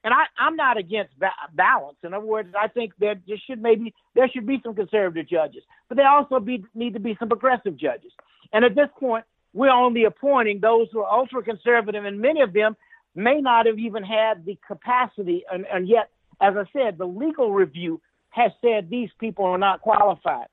And 0.04 0.14
I, 0.14 0.24
I'm 0.40 0.56
not 0.56 0.78
against 0.78 1.18
ba- 1.20 1.32
balance. 1.54 1.98
In 2.04 2.14
other 2.14 2.26
words, 2.26 2.50
I 2.60 2.68
think 2.70 2.94
that 3.00 3.18
there 3.28 3.38
should 3.46 3.62
maybe 3.62 3.94
there 4.16 4.30
should 4.30 4.48
be 4.48 4.60
some 4.64 4.74
conservative 4.74 5.28
judges, 5.28 5.64
but 5.90 5.98
there 5.98 6.08
also 6.08 6.40
be, 6.40 6.64
need 6.74 6.94
to 6.94 7.00
be 7.00 7.18
some 7.20 7.28
progressive 7.28 7.76
judges. 7.76 8.12
And 8.54 8.64
at 8.64 8.76
this 8.76 8.88
point, 9.00 9.26
we're 9.54 9.70
only 9.70 10.06
appointing 10.06 10.60
those 10.62 10.88
who 10.92 11.02
are 11.02 11.12
ultra 11.12 11.44
conservative, 11.44 12.06
and 12.06 12.22
many 12.22 12.42
of 12.42 12.54
them 12.54 12.78
may 13.16 13.42
not 13.42 13.66
have 13.66 13.80
even 13.80 14.04
had 14.04 14.46
the 14.46 14.58
capacity. 14.66 15.44
And, 15.52 15.66
and 15.66 15.90
yet, 15.90 16.10
as 16.42 16.56
I 16.56 16.64
said, 16.72 16.98
the 16.98 17.06
legal 17.06 17.52
review 17.52 18.02
has 18.30 18.52
said 18.62 18.90
these 18.90 19.10
people 19.20 19.46
are 19.46 19.58
not 19.58 19.82
qualified. 19.82 20.48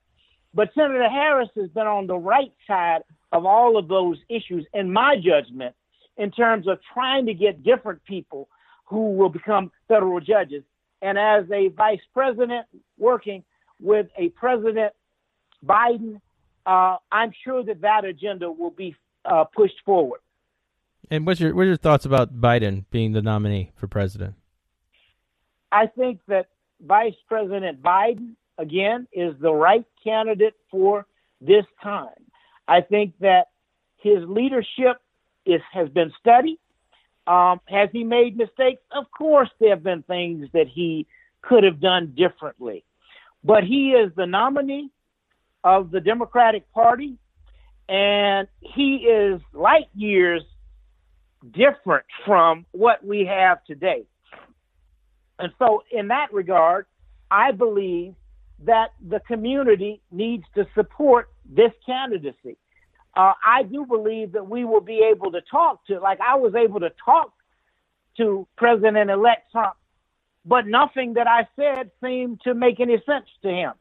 But 0.55 0.71
Senator 0.75 1.09
Harris 1.09 1.51
has 1.57 1.69
been 1.71 1.87
on 1.87 2.07
the 2.07 2.17
right 2.17 2.53
side 2.67 3.03
of 3.33 3.45
all 3.45 3.77
of 3.77 3.89
those 3.89 4.19
issues, 4.29 4.65
in 4.73 4.93
my 4.93 5.17
judgment, 5.17 5.75
in 6.17 6.31
terms 6.31 6.69
of 6.69 6.79
trying 6.93 7.27
to 7.27 7.35
get 7.35 7.65
different 7.65 8.03
people 8.05 8.49
who 8.87 9.15
will 9.15 9.29
become 9.29 9.73
federal 9.89 10.21
judges. 10.21 10.63
And 11.03 11.19
as 11.19 11.45
a 11.51 11.69
vice 11.69 12.01
president 12.13 12.67
working 12.97 13.43
with 13.81 14.07
a 14.17 14.29
President 14.31 14.93
Biden, 15.67 16.21
uh, 16.65 16.97
I'm 17.11 17.33
sure 17.45 17.65
that 17.65 17.81
that 17.81 18.05
agenda 18.05 18.51
will 18.51 18.71
be 18.71 18.95
uh, 19.25 19.45
pushed 19.45 19.81
forward. 19.85 20.21
And 21.11 21.27
what's 21.27 21.41
your 21.41 21.55
what 21.55 21.63
are 21.63 21.67
your 21.67 21.77
thoughts 21.77 22.07
about 22.07 22.41
Biden 22.41 22.85
being 22.91 23.13
the 23.13 23.21
nominee 23.21 23.73
for 23.75 23.87
president? 23.87 24.37
I 25.75 25.89
think 25.89 26.21
that 26.29 26.47
Vice 26.81 27.17
President 27.27 27.83
Biden 27.83 28.37
again 28.59 29.09
is 29.13 29.35
the 29.41 29.53
right 29.53 29.85
candidate 30.05 30.55
for 30.71 31.05
this 31.41 31.65
time. 31.83 32.23
I 32.69 32.81
think 32.81 33.15
that 33.21 33.49
his 33.97 34.19
leadership 34.29 34.99
is 35.45 35.61
has 35.73 35.89
been 35.89 36.13
studied. 36.21 36.61
Um, 37.27 37.61
has 37.67 37.89
he 37.93 38.05
made 38.05 38.37
mistakes? 38.37 38.83
Of 38.93 39.07
course, 39.11 39.51
there 39.59 39.71
have 39.71 39.83
been 39.83 40.05
things 40.05 40.47
that 40.53 40.69
he 40.73 41.09
could 41.43 41.65
have 41.65 41.81
done 41.81 42.15
differently. 42.17 42.85
But 43.43 43.65
he 43.65 43.91
is 43.91 44.13
the 44.15 44.27
nominee 44.27 44.91
of 45.65 45.91
the 45.91 46.01
Democratic 46.01 46.71
Party, 46.73 47.19
and 47.89 48.47
he 48.61 49.09
is 49.09 49.41
light 49.53 49.89
years 49.95 50.43
different 51.51 52.05
from 52.25 52.65
what 52.71 53.05
we 53.05 53.27
have 53.27 53.65
today. 53.65 54.05
And 55.39 55.53
so, 55.59 55.83
in 55.91 56.09
that 56.09 56.33
regard, 56.33 56.87
I 57.31 57.53
believe 57.53 58.15
that 58.65 58.91
the 59.07 59.21
community 59.21 60.01
needs 60.11 60.45
to 60.55 60.67
support 60.75 61.29
this 61.45 61.73
candidacy. 61.85 62.57
Uh, 63.17 63.33
I 63.45 63.63
do 63.65 63.87
believe 63.87 64.33
that 64.33 64.49
we 64.49 64.65
will 64.65 64.81
be 64.81 65.09
able 65.11 65.33
to 65.33 65.41
talk 65.43 65.87
to, 65.87 65.99
like 66.01 66.19
I 66.21 66.37
was 66.37 66.55
able 66.55 66.81
to 66.81 66.91
talk 67.05 67.33
to 68.17 68.47
President 68.57 69.11
elect 69.11 69.51
Trump, 69.53 69.75
but 70.45 70.67
nothing 70.67 71.15
that 71.15 71.27
I 71.27 71.49
said 71.57 71.91
seemed 72.03 72.41
to 72.43 72.55
make 72.55 72.81
any 72.81 73.03
sense 73.07 73.27
to 73.43 73.49
him. 73.49 73.73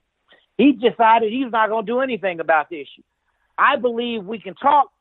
He 0.58 0.74
decided 0.74 1.32
he's 1.32 1.52
not 1.52 1.70
going 1.70 1.86
to 1.86 1.92
do 1.92 2.02
anything 2.02 2.40
about 2.40 2.70
the 2.70 2.82
issue. 2.82 3.02
I 3.58 3.76
believe 3.76 4.24
we 4.24 4.40
can 4.40 4.56
talk 4.56 4.92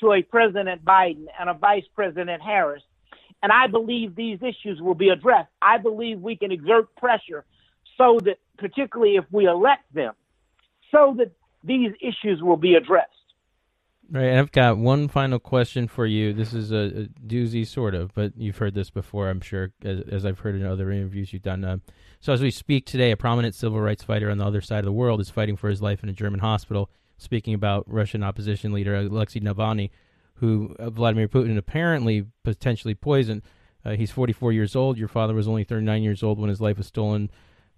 to 0.00 0.12
a 0.12 0.22
President 0.22 0.84
Biden 0.84 1.26
and 1.38 1.48
a 1.50 1.54
Vice 1.54 1.84
President 1.94 2.42
Harris, 2.42 2.82
and 3.42 3.52
I 3.52 3.66
believe 3.66 4.14
these 4.14 4.38
issues 4.42 4.80
will 4.80 4.94
be 4.94 5.10
addressed. 5.10 5.50
I 5.62 5.78
believe 5.78 6.20
we 6.20 6.36
can 6.36 6.52
exert 6.52 6.94
pressure 6.96 7.44
so 7.96 8.18
that, 8.24 8.38
particularly 8.58 9.16
if 9.16 9.24
we 9.30 9.46
elect 9.46 9.92
them, 9.94 10.14
so 10.90 11.14
that 11.18 11.32
these 11.64 11.92
issues 12.00 12.42
will 12.42 12.56
be 12.56 12.74
addressed. 12.74 13.12
Right, 14.10 14.38
I've 14.38 14.52
got 14.52 14.78
one 14.78 15.08
final 15.08 15.38
question 15.38 15.86
for 15.86 16.06
you. 16.06 16.32
This 16.32 16.54
is 16.54 16.72
a, 16.72 16.76
a 16.76 17.26
doozy, 17.26 17.66
sort 17.66 17.94
of, 17.94 18.14
but 18.14 18.32
you've 18.38 18.56
heard 18.56 18.74
this 18.74 18.88
before, 18.88 19.28
I'm 19.28 19.42
sure, 19.42 19.72
as, 19.84 20.00
as 20.10 20.24
I've 20.24 20.38
heard 20.38 20.54
in 20.54 20.64
other 20.64 20.90
interviews 20.90 21.34
you've 21.34 21.42
done. 21.42 21.62
Uh, 21.62 21.76
so, 22.18 22.32
as 22.32 22.40
we 22.40 22.50
speak 22.50 22.86
today, 22.86 23.10
a 23.10 23.18
prominent 23.18 23.54
civil 23.54 23.78
rights 23.78 24.02
fighter 24.02 24.30
on 24.30 24.38
the 24.38 24.46
other 24.46 24.62
side 24.62 24.78
of 24.78 24.86
the 24.86 24.92
world 24.92 25.20
is 25.20 25.28
fighting 25.28 25.56
for 25.56 25.68
his 25.68 25.82
life 25.82 26.02
in 26.02 26.08
a 26.08 26.14
German 26.14 26.40
hospital. 26.40 26.88
Speaking 27.18 27.52
about 27.52 27.84
Russian 27.86 28.22
opposition 28.22 28.72
leader 28.72 28.94
Alexei 28.94 29.40
Navalny, 29.40 29.90
who 30.40 30.74
uh, 30.78 30.90
Vladimir 30.90 31.28
Putin 31.28 31.56
apparently 31.56 32.26
potentially 32.44 32.94
poisoned. 32.94 33.42
Uh, 33.84 33.92
he's 33.92 34.10
44 34.10 34.52
years 34.52 34.76
old. 34.76 34.98
Your 34.98 35.08
father 35.08 35.34
was 35.34 35.48
only 35.48 35.64
39 35.64 36.02
years 36.02 36.22
old 36.22 36.38
when 36.38 36.50
his 36.50 36.60
life 36.60 36.78
was 36.78 36.86
stolen 36.86 37.30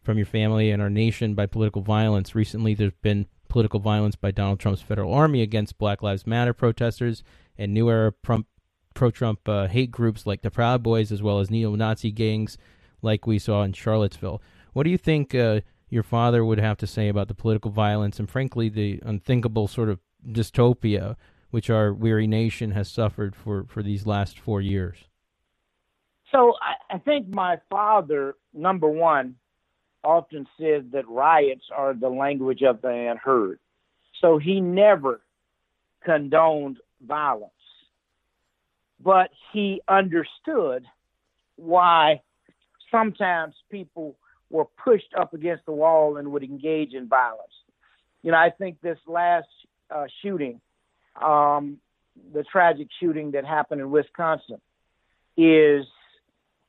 from 0.03 0.16
your 0.16 0.27
family 0.27 0.70
and 0.70 0.81
our 0.81 0.90
nation 0.90 1.35
by 1.35 1.46
political 1.46 1.83
violence. 1.83 2.35
Recently, 2.35 2.75
there's 2.75 2.92
been 3.03 3.27
political 3.49 3.81
violence 3.81 4.16
by 4.16 4.31
Donald 4.31 4.61
Trump's 4.61 4.83
federal 4.83 5.12
army 5.12 5.42
against 5.42 5.79
Black 5.79 6.03
Lives 6.03 6.27
Matter 6.27 6.53
protesters 6.55 7.23
and 7.59 7.75
new 7.75 7.90
era 7.90 8.12
pro 8.12 9.11
Trump 9.11 9.49
uh, 9.49 9.66
hate 9.66 9.90
groups 9.90 10.27
like 10.27 10.42
the 10.42 10.51
Proud 10.51 10.83
Boys, 10.83 11.12
as 11.12 11.23
well 11.23 11.38
as 11.40 11.51
neo 11.51 11.75
Nazi 11.75 12.11
gangs 12.11 12.59
like 13.03 13.27
we 13.27 13.38
saw 13.38 13.62
in 13.62 13.73
Charlottesville. 13.73 14.42
What 14.73 14.85
do 14.85 14.90
you 14.90 14.99
think 14.99 15.35
uh, 15.35 15.61
your 15.88 16.03
father 16.03 16.44
would 16.44 16.59
have 16.59 16.77
to 16.79 16.87
say 16.87 17.09
about 17.09 17.29
the 17.29 17.35
political 17.35 17.70
violence 17.70 18.18
and, 18.18 18.29
frankly, 18.29 18.68
the 18.68 19.01
unthinkable 19.05 19.68
sort 19.68 19.88
of 19.88 20.01
dystopia 20.27 21.16
which 21.50 21.70
our 21.70 21.92
weary 21.92 22.26
nation 22.26 22.72
has 22.72 22.90
suffered 22.90 23.34
for, 23.34 23.64
for 23.68 23.82
these 23.82 24.06
last 24.06 24.38
four 24.38 24.60
years? 24.60 25.04
So 26.32 26.54
I, 26.62 26.94
I 26.94 26.98
think 26.98 27.28
my 27.28 27.58
father, 27.68 28.36
number 28.54 28.88
one, 28.88 29.36
often 30.02 30.46
said 30.58 30.92
that 30.92 31.08
riots 31.08 31.64
are 31.74 31.94
the 31.94 32.08
language 32.08 32.62
of 32.62 32.80
the 32.80 32.88
unheard. 32.88 33.58
So 34.20 34.38
he 34.38 34.60
never 34.60 35.20
condoned 36.04 36.78
violence. 37.06 37.52
But 39.02 39.30
he 39.52 39.80
understood 39.88 40.84
why 41.56 42.20
sometimes 42.90 43.54
people 43.70 44.16
were 44.50 44.66
pushed 44.84 45.14
up 45.18 45.32
against 45.32 45.64
the 45.64 45.72
wall 45.72 46.16
and 46.16 46.32
would 46.32 46.42
engage 46.42 46.92
in 46.92 47.08
violence. 47.08 47.52
You 48.22 48.32
know, 48.32 48.38
I 48.38 48.50
think 48.50 48.80
this 48.80 48.98
last 49.06 49.48
uh, 49.90 50.06
shooting, 50.22 50.60
um, 51.20 51.79
the 52.33 52.44
tragic 52.44 52.88
shooting 53.01 53.33
that 53.33 53.44
happened 53.44 53.81
in 53.81 53.90
Wisconsin, 53.90 54.61
is 55.37 55.87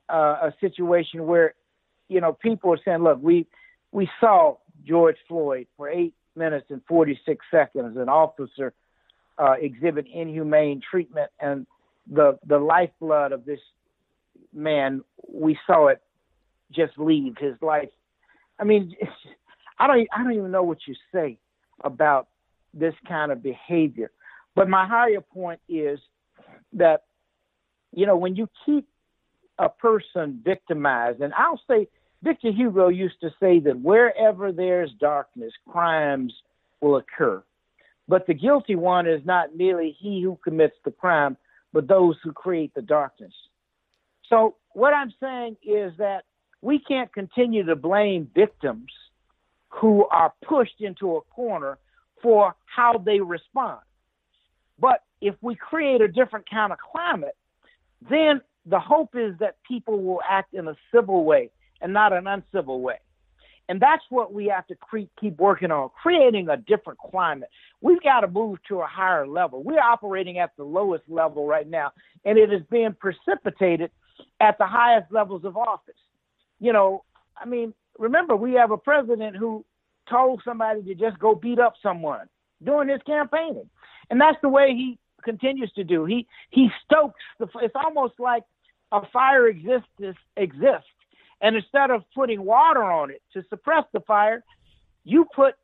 uh, 0.09 0.49
a 0.49 0.53
situation 0.59 1.25
where 1.25 1.55
you 2.11 2.19
know, 2.19 2.33
people 2.33 2.73
are 2.73 2.79
saying, 2.83 3.03
look, 3.03 3.19
we 3.21 3.47
we 3.93 4.09
saw 4.19 4.57
George 4.85 5.15
Floyd 5.29 5.67
for 5.77 5.89
eight 5.89 6.13
minutes 6.35 6.65
and 6.69 6.81
46 6.85 7.43
seconds, 7.49 7.95
an 7.95 8.09
officer 8.09 8.73
uh, 9.37 9.53
exhibit 9.53 10.07
inhumane 10.13 10.81
treatment, 10.91 11.31
and 11.39 11.65
the 12.11 12.37
the 12.45 12.59
lifeblood 12.59 13.31
of 13.31 13.45
this 13.45 13.61
man, 14.53 15.05
we 15.25 15.57
saw 15.65 15.87
it 15.87 16.01
just 16.69 16.97
leave 16.97 17.37
his 17.39 17.55
life. 17.61 17.89
I 18.59 18.65
mean, 18.65 18.93
I 19.79 19.87
don't 19.87 20.07
I 20.13 20.21
don't 20.21 20.33
even 20.33 20.51
know 20.51 20.63
what 20.63 20.79
you 20.85 20.95
say 21.13 21.37
about 21.81 22.27
this 22.73 22.93
kind 23.07 23.31
of 23.31 23.41
behavior. 23.41 24.11
But 24.55 24.69
my 24.69 24.85
higher 24.85 25.21
point 25.21 25.59
is 25.69 25.99
that 26.73 27.03
you 27.93 28.05
know 28.05 28.17
when 28.17 28.35
you 28.35 28.47
keep 28.65 28.87
a 29.57 29.69
person 29.69 30.41
victimized, 30.43 31.21
and 31.21 31.33
I'll 31.33 31.61
say 31.69 31.87
Victor 32.23 32.51
Hugo 32.51 32.89
used 32.89 33.19
to 33.21 33.31
say 33.39 33.59
that 33.59 33.79
wherever 33.79 34.51
there's 34.51 34.91
darkness, 34.99 35.53
crimes 35.67 36.33
will 36.81 36.97
occur. 36.97 37.43
But 38.07 38.27
the 38.27 38.33
guilty 38.33 38.75
one 38.75 39.07
is 39.07 39.21
not 39.25 39.55
merely 39.55 39.95
he 39.99 40.21
who 40.21 40.37
commits 40.43 40.75
the 40.83 40.91
crime, 40.91 41.37
but 41.73 41.87
those 41.87 42.15
who 42.23 42.33
create 42.33 42.73
the 42.73 42.81
darkness. 42.81 43.33
So, 44.27 44.55
what 44.73 44.93
I'm 44.93 45.13
saying 45.19 45.57
is 45.63 45.93
that 45.97 46.23
we 46.61 46.79
can't 46.79 47.13
continue 47.13 47.63
to 47.65 47.75
blame 47.75 48.29
victims 48.33 48.91
who 49.69 50.05
are 50.07 50.33
pushed 50.43 50.79
into 50.79 51.15
a 51.15 51.21
corner 51.21 51.77
for 52.21 52.55
how 52.65 52.97
they 52.97 53.19
respond. 53.19 53.79
But 54.79 55.03
if 55.21 55.35
we 55.41 55.55
create 55.55 56.01
a 56.01 56.07
different 56.07 56.49
kind 56.49 56.71
of 56.71 56.79
climate 56.79 57.35
then 58.09 58.41
the 58.65 58.79
hope 58.79 59.15
is 59.15 59.33
that 59.39 59.57
people 59.67 60.01
will 60.01 60.21
act 60.27 60.53
in 60.53 60.67
a 60.67 60.75
civil 60.93 61.23
way 61.23 61.49
and 61.81 61.93
not 61.93 62.13
an 62.13 62.27
uncivil 62.27 62.81
way. 62.81 62.99
And 63.69 63.79
that's 63.79 64.03
what 64.09 64.33
we 64.33 64.47
have 64.47 64.67
to 64.67 64.75
cre- 64.75 65.09
keep 65.19 65.37
working 65.37 65.71
on, 65.71 65.89
creating 66.01 66.49
a 66.49 66.57
different 66.57 66.99
climate. 66.99 67.49
We've 67.79 68.01
got 68.01 68.21
to 68.21 68.27
move 68.27 68.59
to 68.67 68.81
a 68.81 68.87
higher 68.87 69.25
level. 69.25 69.63
We're 69.63 69.79
operating 69.79 70.39
at 70.39 70.51
the 70.57 70.63
lowest 70.63 71.03
level 71.07 71.45
right 71.45 71.67
now, 71.67 71.91
and 72.25 72.37
it 72.37 72.51
is 72.51 72.61
being 72.69 72.93
precipitated 72.99 73.91
at 74.39 74.57
the 74.57 74.65
highest 74.65 75.11
levels 75.11 75.45
of 75.45 75.55
office. 75.55 75.95
You 76.59 76.73
know, 76.73 77.03
I 77.37 77.45
mean, 77.45 77.73
remember, 77.97 78.35
we 78.35 78.53
have 78.53 78.71
a 78.71 78.77
president 78.77 79.37
who 79.37 79.63
told 80.09 80.41
somebody 80.43 80.83
to 80.83 80.95
just 80.95 81.17
go 81.17 81.33
beat 81.33 81.59
up 81.59 81.75
someone 81.81 82.27
during 82.63 82.89
his 82.89 83.01
campaigning. 83.05 83.69
And 84.11 84.21
that's 84.21 84.37
the 84.43 84.49
way 84.49 84.73
he 84.75 84.99
continues 85.23 85.71
to 85.73 85.83
do. 85.83 86.05
He 86.05 86.27
he 86.51 86.69
stokes 86.85 87.23
the 87.39 87.47
it's 87.61 87.75
almost 87.75 88.19
like 88.19 88.43
a 88.91 89.01
fire 89.11 89.47
exists 89.47 89.87
exists 90.37 90.85
and 91.41 91.55
instead 91.55 91.89
of 91.89 92.03
putting 92.13 92.45
water 92.45 92.83
on 92.83 93.09
it 93.09 93.21
to 93.33 93.43
suppress 93.49 93.83
the 93.93 93.99
fire, 94.01 94.43
you 95.03 95.25
put 95.35 95.55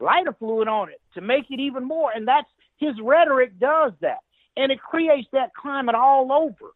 lighter 0.00 0.34
fluid 0.38 0.68
on 0.68 0.90
it 0.90 1.00
to 1.14 1.20
make 1.20 1.46
it 1.50 1.58
even 1.58 1.84
more. 1.84 2.12
And 2.14 2.26
that's 2.26 2.48
his 2.78 2.94
rhetoric 3.02 3.58
does 3.58 3.92
that. 4.00 4.18
And 4.56 4.70
it 4.70 4.80
creates 4.80 5.28
that 5.32 5.54
climate 5.54 5.96
all 5.96 6.32
over. 6.32 6.72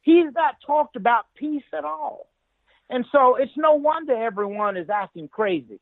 He's 0.00 0.32
not 0.34 0.56
talked 0.66 0.96
about 0.96 1.26
peace 1.36 1.64
at 1.76 1.84
all. 1.84 2.28
And 2.88 3.04
so 3.12 3.36
it's 3.36 3.52
no 3.56 3.74
wonder 3.74 4.14
everyone 4.14 4.78
is 4.78 4.88
acting 4.88 5.28
crazy 5.28 5.78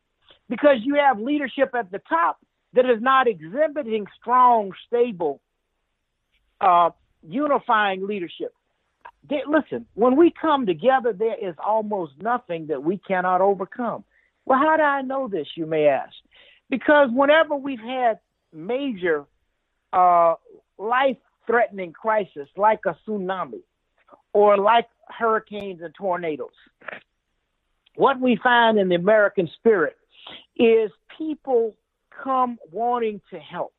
because 0.48 0.78
you 0.82 0.96
have 0.96 1.20
leadership 1.20 1.70
at 1.78 1.92
the 1.92 2.00
top 2.08 2.38
that 2.76 2.86
is 2.86 3.02
not 3.02 3.26
exhibiting 3.26 4.06
strong, 4.20 4.72
stable, 4.86 5.40
uh, 6.60 6.90
unifying 7.22 8.06
leadership 8.06 8.54
they, 9.28 9.42
listen, 9.46 9.86
when 9.94 10.16
we 10.16 10.30
come 10.40 10.66
together, 10.66 11.12
there 11.12 11.36
is 11.40 11.54
almost 11.64 12.12
nothing 12.20 12.66
that 12.68 12.82
we 12.82 12.98
cannot 12.98 13.40
overcome. 13.40 14.04
Well, 14.44 14.58
how 14.58 14.76
do 14.76 14.82
I 14.82 15.02
know 15.02 15.28
this, 15.28 15.48
you 15.56 15.66
may 15.66 15.88
ask? 15.88 16.14
Because 16.70 17.08
whenever 17.12 17.56
we've 17.56 17.80
had 17.80 18.18
major 18.52 19.24
uh, 19.92 20.34
life 20.78 21.16
threatening 21.46 21.92
crisis 21.92 22.48
like 22.56 22.80
a 22.86 22.96
tsunami 23.06 23.62
or 24.32 24.56
like 24.56 24.88
hurricanes 25.08 25.80
and 25.82 25.94
tornadoes, 25.94 26.50
what 27.96 28.20
we 28.20 28.38
find 28.42 28.78
in 28.78 28.88
the 28.88 28.94
American 28.94 29.48
spirit 29.56 29.96
is 30.56 30.90
people 31.16 31.74
come 32.22 32.58
wanting 32.70 33.20
to 33.30 33.38
help. 33.38 33.72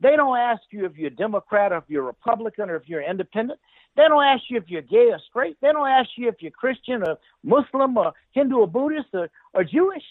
They 0.00 0.16
don't 0.16 0.36
ask 0.36 0.62
you 0.70 0.84
if 0.84 0.96
you're 0.96 1.08
a 1.08 1.14
Democrat 1.14 1.72
or 1.72 1.78
if 1.78 1.84
you're 1.88 2.02
a 2.02 2.06
Republican 2.06 2.70
or 2.70 2.76
if 2.76 2.88
you're 2.88 3.02
independent. 3.02 3.60
They 3.96 4.02
don't 4.08 4.24
ask 4.24 4.42
you 4.48 4.56
if 4.56 4.64
you're 4.68 4.82
gay 4.82 5.10
or 5.10 5.20
straight. 5.28 5.56
They 5.60 5.70
don't 5.70 5.88
ask 5.88 6.10
you 6.16 6.28
if 6.28 6.36
you're 6.40 6.50
Christian 6.50 7.02
or 7.02 7.18
Muslim 7.44 7.96
or 7.96 8.12
Hindu 8.32 8.56
or 8.56 8.66
Buddhist 8.66 9.08
or, 9.12 9.30
or 9.54 9.62
Jewish. 9.64 10.02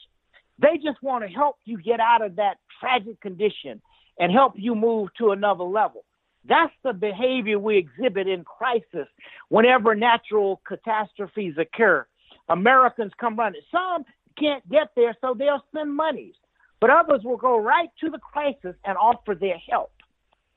They 0.59 0.77
just 0.77 1.01
want 1.01 1.23
to 1.23 1.29
help 1.29 1.57
you 1.65 1.77
get 1.77 1.99
out 1.99 2.23
of 2.23 2.35
that 2.37 2.57
tragic 2.79 3.19
condition 3.19 3.81
and 4.19 4.31
help 4.31 4.53
you 4.55 4.75
move 4.75 5.09
to 5.17 5.31
another 5.31 5.63
level. 5.63 6.05
That's 6.47 6.73
the 6.83 6.93
behavior 6.93 7.59
we 7.59 7.77
exhibit 7.77 8.27
in 8.27 8.43
crisis 8.43 9.07
whenever 9.49 9.95
natural 9.95 10.61
catastrophes 10.67 11.55
occur. 11.57 12.05
Americans 12.49 13.11
come 13.19 13.35
running. 13.35 13.61
Some 13.71 14.05
can't 14.37 14.67
get 14.69 14.89
there, 14.95 15.15
so 15.21 15.35
they'll 15.37 15.63
spend 15.69 15.95
monies. 15.95 16.35
But 16.81 16.89
others 16.89 17.21
will 17.23 17.37
go 17.37 17.57
right 17.57 17.89
to 18.01 18.09
the 18.09 18.17
crisis 18.17 18.75
and 18.83 18.97
offer 18.97 19.35
their 19.35 19.57
help. 19.69 19.91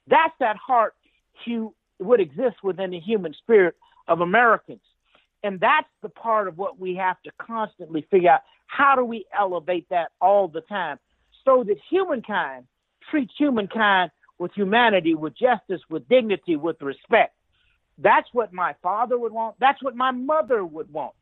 That's 0.09 0.35
that 0.41 0.57
heart 0.57 0.95
Hugh 1.45 1.75
would 1.99 2.21
exist 2.21 2.57
within 2.63 2.91
the 2.91 2.99
human 2.99 3.35
spirit 3.35 3.77
of 4.09 4.21
Americans. 4.21 4.81
And 5.43 5.61
that's 5.61 5.89
the 6.03 6.09
part 6.09 6.49
of 6.49 6.57
what 6.57 6.81
we 6.81 6.97
have 6.97 7.21
to 7.23 7.31
constantly 7.39 8.07
figure 8.11 8.31
out. 8.31 8.41
How 8.67 8.97
do 8.97 9.05
we 9.05 9.27
elevate 9.39 9.87
that 9.91 10.11
all 10.21 10.49
the 10.49 10.63
time 10.63 10.99
so 11.45 11.63
that 11.65 11.77
humankind 11.91 12.65
treats 13.11 13.35
humankind 13.37 14.11
with 14.39 14.53
humanity, 14.55 15.15
with 15.15 15.37
justice, 15.37 15.83
with 15.91 16.09
dignity, 16.09 16.57
with 16.57 16.81
respect? 16.81 17.35
That's 17.99 18.29
what 18.33 18.53
my 18.53 18.75
father 18.83 19.19
would 19.19 19.33
want. 19.33 19.57
That's 19.61 19.83
what 19.83 19.95
my 19.95 20.11
mother 20.11 20.65
would 20.65 20.91
want. 20.91 21.13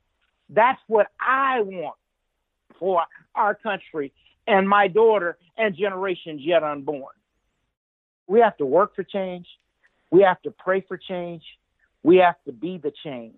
That's 0.49 0.81
what 0.87 1.09
I 1.21 1.61
want 1.61 1.97
for 2.79 3.03
our 3.35 3.55
country 3.55 4.13
and 4.47 4.69
my 4.69 4.89
daughter 4.89 5.39
and 5.57 5.77
generations 5.77 6.41
yet 6.43 6.63
unborn. 6.63 7.15
We 8.27 8.41
have 8.41 8.57
to 8.59 8.67
work 8.67 8.95
for 8.95 9.03
change. 9.03 9.47
We 10.11 10.23
have 10.23 10.41
to 10.43 10.51
pray 10.51 10.81
for 10.87 10.97
change. 10.97 11.43
We 12.03 12.17
have 12.17 12.37
to 12.47 12.53
be 12.53 12.79
the 12.79 12.93
change. 13.05 13.35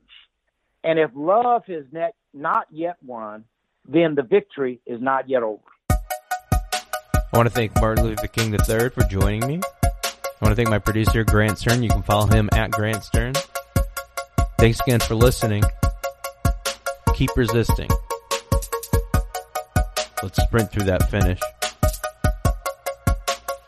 And 0.83 0.99
if 0.99 1.11
love 1.15 1.63
is 1.69 1.87
not 2.33 2.67
yet 2.71 2.97
won, 3.05 3.45
then 3.89 4.15
the 4.15 4.23
victory 4.23 4.81
is 4.87 5.01
not 5.01 5.29
yet 5.29 5.43
over. 5.43 5.63
I 5.91 7.37
want 7.37 7.49
to 7.49 7.55
thank 7.55 7.75
Martin 7.81 8.05
Luther 8.05 8.29
King 8.29 8.55
III 8.55 8.91
for 8.91 9.03
joining 9.11 9.47
me. 9.47 9.61
I 9.85 10.47
want 10.47 10.53
to 10.53 10.55
thank 10.55 10.69
my 10.69 10.79
producer, 10.79 11.25
Grant 11.25 11.59
Stern. 11.59 11.83
You 11.83 11.91
can 11.91 12.03
follow 12.03 12.27
him 12.27 12.49
at 12.53 12.71
Grant 12.71 13.03
Stern. 13.03 13.35
Thanks 14.59 14.81
again 14.81 15.01
for 15.01 15.15
listening. 15.15 15.65
Keep 17.15 17.37
resisting. 17.37 17.89
Let's 20.25 20.43
sprint 20.43 20.73
through 20.73 20.85
that 20.85 21.11
finish. 21.11 21.39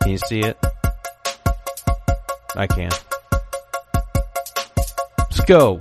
Can 0.00 0.10
you 0.10 0.16
see 0.16 0.40
it? 0.40 0.56
I 2.54 2.66
can. 2.66 2.90
Let's 5.18 5.40
go. 5.46 5.78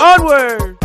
Onward! 0.00 0.75